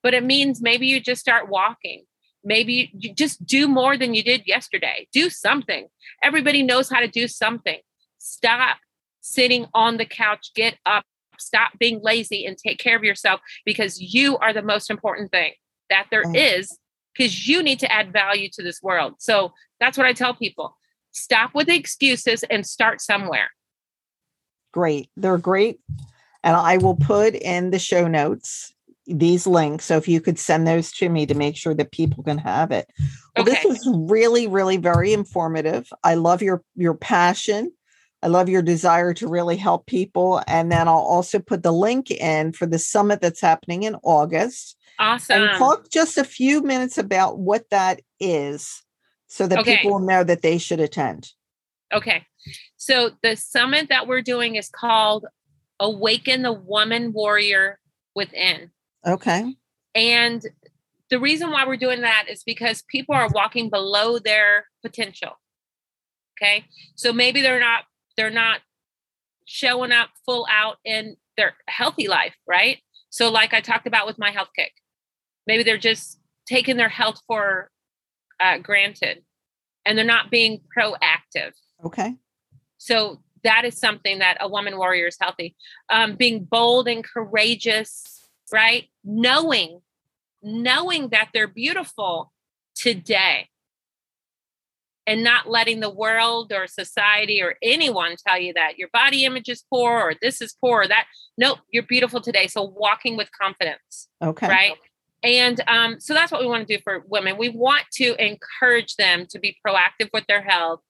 [0.00, 2.04] But it means maybe you just start walking.
[2.44, 5.08] Maybe you just do more than you did yesterday.
[5.12, 5.88] Do something.
[6.22, 7.80] Everybody knows how to do something.
[8.18, 8.76] Stop
[9.22, 10.52] sitting on the couch.
[10.54, 11.02] Get up.
[11.40, 15.50] Stop being lazy and take care of yourself because you are the most important thing
[15.90, 16.78] that there is
[17.12, 19.14] because you need to add value to this world.
[19.18, 20.76] So that's what I tell people
[21.12, 23.50] stop with the excuses and start somewhere.
[24.72, 25.10] Great.
[25.16, 25.80] They're great.
[26.44, 28.72] And I will put in the show notes
[29.06, 29.86] these links.
[29.86, 32.70] So if you could send those to me to make sure that people can have
[32.70, 32.88] it.
[33.36, 33.52] Well, okay.
[33.52, 35.88] this is really, really very informative.
[36.04, 37.72] I love your your passion.
[38.22, 40.42] I love your desire to really help people.
[40.46, 44.76] And then I'll also put the link in for the summit that's happening in August.
[44.98, 45.42] Awesome.
[45.42, 48.82] And talk just a few minutes about what that is
[49.28, 49.76] so that okay.
[49.76, 51.32] people know that they should attend.
[51.92, 52.26] Okay.
[52.76, 55.26] So the summit that we're doing is called
[55.80, 57.78] Awaken the Woman Warrior
[58.14, 58.70] Within.
[59.06, 59.54] Okay.
[59.94, 60.42] And
[61.10, 65.32] the reason why we're doing that is because people are walking below their potential.
[66.36, 66.64] Okay.
[66.96, 67.84] So maybe they're not
[68.16, 68.60] they're not
[69.46, 72.78] showing up full out in their healthy life, right?
[73.10, 74.72] So like I talked about with my health kick.
[75.46, 77.70] Maybe they're just taking their health for
[78.40, 79.22] uh, granted
[79.84, 81.52] and they're not being proactive.
[81.84, 82.14] Okay.
[82.78, 85.56] So that is something that a woman warrior is healthy.
[85.88, 88.86] Um, being bold and courageous, right?
[89.04, 89.80] Knowing,
[90.42, 92.32] knowing that they're beautiful
[92.74, 93.48] today
[95.06, 99.48] and not letting the world or society or anyone tell you that your body image
[99.48, 101.06] is poor or this is poor or that.
[101.38, 102.46] Nope, you're beautiful today.
[102.46, 104.08] So walking with confidence.
[104.22, 104.46] Okay.
[104.46, 104.72] Right.
[105.22, 107.38] And um, so that's what we want to do for women.
[107.38, 110.80] We want to encourage them to be proactive with their health,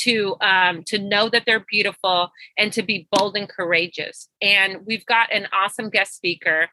[0.00, 4.28] to um, to know that they're beautiful, and to be bold and courageous.
[4.42, 6.68] And we've got an awesome guest speaker,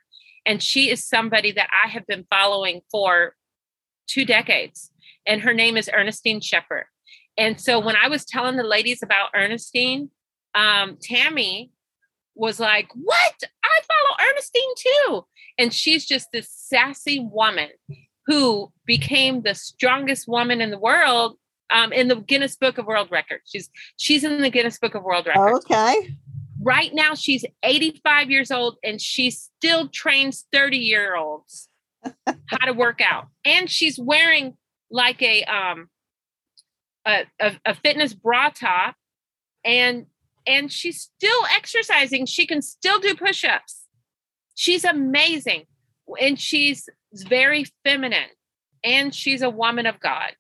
[0.45, 3.35] and she is somebody that I have been following for
[4.07, 4.91] two decades.
[5.25, 6.85] And her name is Ernestine Shepherd.
[7.37, 10.09] And so when I was telling the ladies about Ernestine,
[10.53, 11.71] um, Tammy
[12.35, 13.43] was like, What?
[13.63, 15.25] I follow Ernestine too.
[15.57, 17.69] And she's just this sassy woman
[18.27, 21.37] who became the strongest woman in the world
[21.69, 23.43] um, in the Guinness Book of World Records.
[23.45, 25.65] She's she's in the Guinness Book of World Records.
[25.65, 26.15] Okay.
[26.61, 31.69] Right now, she's 85 years old and she still trains 30 year olds
[32.25, 33.27] how to work out.
[33.43, 34.57] And she's wearing
[34.91, 35.89] like a um
[37.05, 38.95] a, a, a fitness bra top
[39.63, 40.07] and
[40.47, 42.25] and she's still exercising.
[42.25, 43.84] She can still do push-ups.
[44.55, 45.65] She's amazing.
[46.19, 48.29] And she's very feminine.
[48.83, 50.31] And she's a woman of God.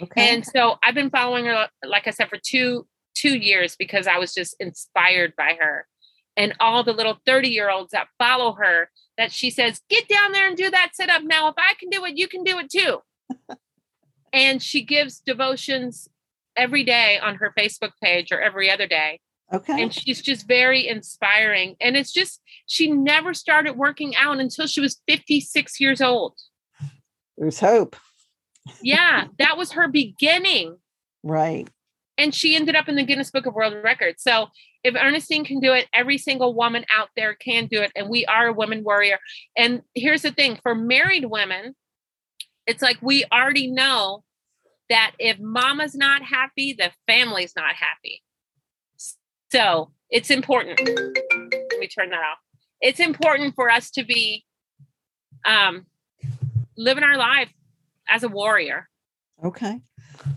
[0.00, 0.34] Okay.
[0.34, 4.18] And so I've been following her, like I said, for two two years because I
[4.18, 5.86] was just inspired by her.
[6.36, 10.30] And all the little 30 year olds that follow her, that she says, get down
[10.30, 11.22] there and do that sit up.
[11.24, 13.00] Now, if I can do it, you can do it too.
[14.32, 16.08] and she gives devotions
[16.56, 19.20] every day on her Facebook page or every other day.
[19.52, 19.82] Okay.
[19.82, 21.76] And she's just very inspiring.
[21.80, 26.38] And it's just, she never started working out until she was 56 years old.
[27.36, 27.96] There's hope.
[28.82, 30.76] yeah, that was her beginning.
[31.22, 31.68] Right.
[32.18, 34.22] And she ended up in the Guinness Book of World Records.
[34.22, 34.48] So
[34.84, 37.92] if Ernestine can do it, every single woman out there can do it.
[37.96, 39.18] And we are a women warrior.
[39.56, 41.74] And here's the thing for married women,
[42.66, 44.24] it's like we already know
[44.90, 48.22] that if mama's not happy, the family's not happy.
[49.50, 50.80] So it's important.
[50.80, 52.38] Let me turn that off.
[52.80, 54.44] It's important for us to be
[55.44, 55.86] um,
[56.76, 57.52] living our life
[58.08, 58.88] as a warrior.
[59.44, 59.80] Okay.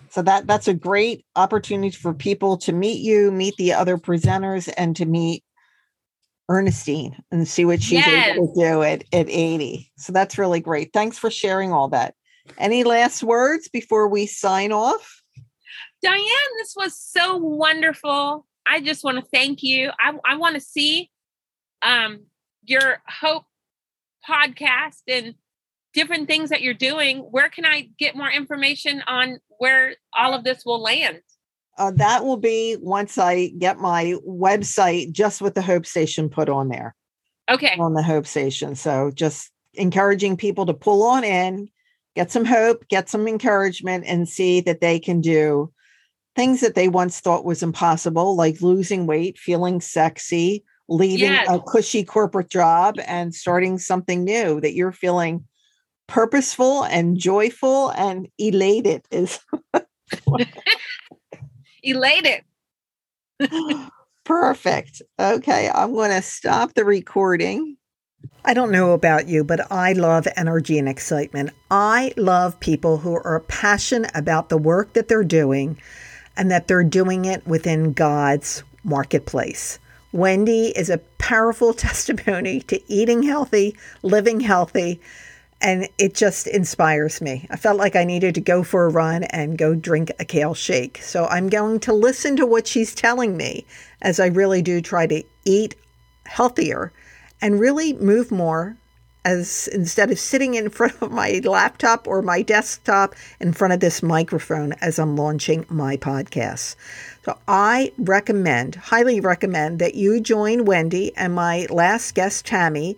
[0.10, 4.72] So that that's a great opportunity for people to meet you, meet the other presenters,
[4.78, 5.44] and to meet
[6.50, 8.36] Ernestine and see what she's yes.
[8.36, 9.92] able to do at, at 80.
[9.98, 10.92] So that's really great.
[10.94, 12.14] Thanks for sharing all that.
[12.58, 15.22] Any last words before we sign off?
[16.04, 16.26] Diane,
[16.58, 18.46] this was so wonderful.
[18.68, 19.92] I just want to thank you.
[20.00, 21.10] I, I want to see
[21.82, 22.26] um,
[22.64, 23.46] your Hope
[24.28, 25.36] podcast and
[25.94, 27.20] different things that you're doing.
[27.20, 31.22] Where can I get more information on where all of this will land?
[31.78, 36.50] Uh, that will be once I get my website just with the Hope Station put
[36.50, 36.96] on there.
[37.50, 37.76] Okay.
[37.80, 38.76] On the Hope Station.
[38.76, 41.70] So just encouraging people to pull on in,
[42.16, 45.72] get some hope, get some encouragement, and see that they can do
[46.36, 51.48] things that they once thought was impossible, like losing weight, feeling sexy, leaving yes.
[51.50, 55.46] a cushy corporate job, and starting something new that you're feeling
[56.08, 59.40] purposeful and joyful and elated is
[61.84, 62.42] elated.
[64.24, 65.02] Perfect.
[65.20, 67.78] Okay, I'm going to stop the recording.
[68.46, 71.52] I don't know about you, but I love energy and excitement.
[71.72, 75.80] I love people who are passionate about the work that they're doing
[76.42, 79.78] and that they're doing it within God's marketplace.
[80.12, 85.00] Wendy is a powerful testimony to eating healthy, living healthy,
[85.62, 87.46] and it just inspires me.
[87.52, 90.56] I felt like I needed to go for a run and go drink a kale
[90.56, 90.98] shake.
[91.04, 93.64] So I'm going to listen to what she's telling me
[94.02, 95.76] as I really do try to eat
[96.26, 96.92] healthier
[97.40, 98.78] and really move more
[99.24, 103.80] as instead of sitting in front of my laptop or my desktop in front of
[103.80, 106.76] this microphone as I'm launching my podcast.
[107.24, 112.98] So I recommend, highly recommend that you join Wendy and my last guest, Tammy,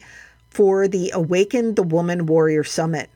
[0.50, 3.10] for the Awaken the Woman Warrior Summit.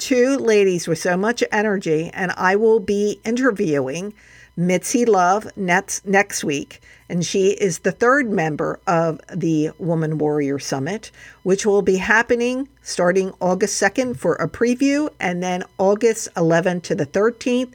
[0.00, 4.14] Two ladies with so much energy, and I will be interviewing
[4.56, 6.80] Mitzi Love next, next week.
[7.10, 11.10] And she is the third member of the Woman Warrior Summit,
[11.42, 16.94] which will be happening starting August 2nd for a preview and then August 11th to
[16.94, 17.74] the 13th.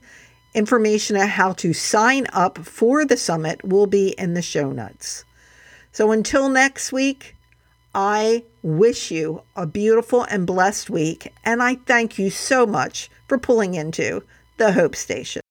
[0.55, 5.25] Information on how to sign up for the summit will be in the show notes.
[5.91, 7.35] So until next week,
[7.97, 13.37] I wish you a beautiful and blessed week, and I thank you so much for
[13.37, 14.21] pulling into
[14.57, 15.41] the Hope Station.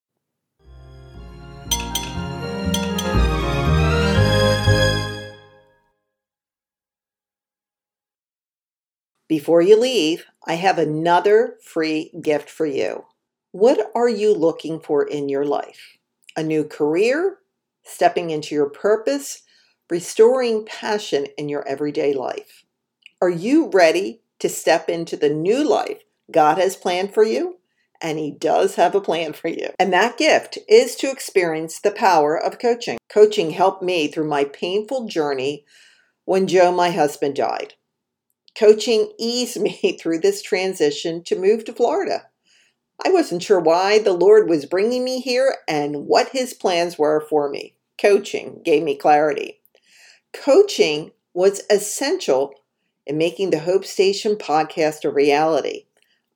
[9.26, 13.06] Before you leave, I have another free gift for you.
[13.52, 15.96] What are you looking for in your life?
[16.36, 17.38] A new career?
[17.84, 19.43] Stepping into your purpose?
[19.94, 22.64] Restoring passion in your everyday life.
[23.22, 27.58] Are you ready to step into the new life God has planned for you?
[28.00, 29.68] And He does have a plan for you.
[29.78, 32.98] And that gift is to experience the power of coaching.
[33.08, 35.64] Coaching helped me through my painful journey
[36.24, 37.74] when Joe, my husband, died.
[38.58, 42.26] Coaching eased me through this transition to move to Florida.
[43.06, 47.24] I wasn't sure why the Lord was bringing me here and what His plans were
[47.30, 47.76] for me.
[47.96, 49.60] Coaching gave me clarity.
[50.34, 52.54] Coaching was essential
[53.06, 55.86] in making the Hope Station podcast a reality.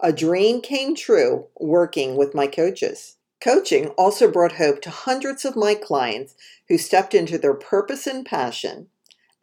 [0.00, 3.16] A dream came true working with my coaches.
[3.40, 6.34] Coaching also brought hope to hundreds of my clients
[6.68, 8.86] who stepped into their purpose and passion,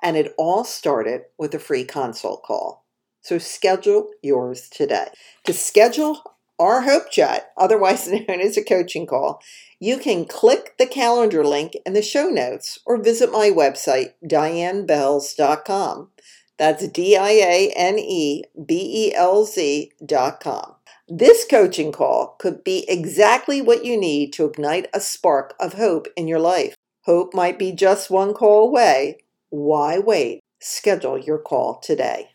[0.02, 2.86] and it all started with a free consult call.
[3.22, 5.08] So schedule yours today.
[5.46, 6.22] To schedule
[6.60, 9.42] our Hope Chat, otherwise known as a coaching call,
[9.80, 16.10] you can click the calendar link in the show notes or visit my website, dianebelz.com.
[16.58, 20.76] That's D I A N E B E L Z.com.
[21.08, 26.08] This coaching call could be exactly what you need to ignite a spark of hope
[26.16, 26.76] in your life.
[27.02, 29.18] Hope might be just one call away.
[29.50, 30.40] Why wait?
[30.60, 32.30] Schedule your call today.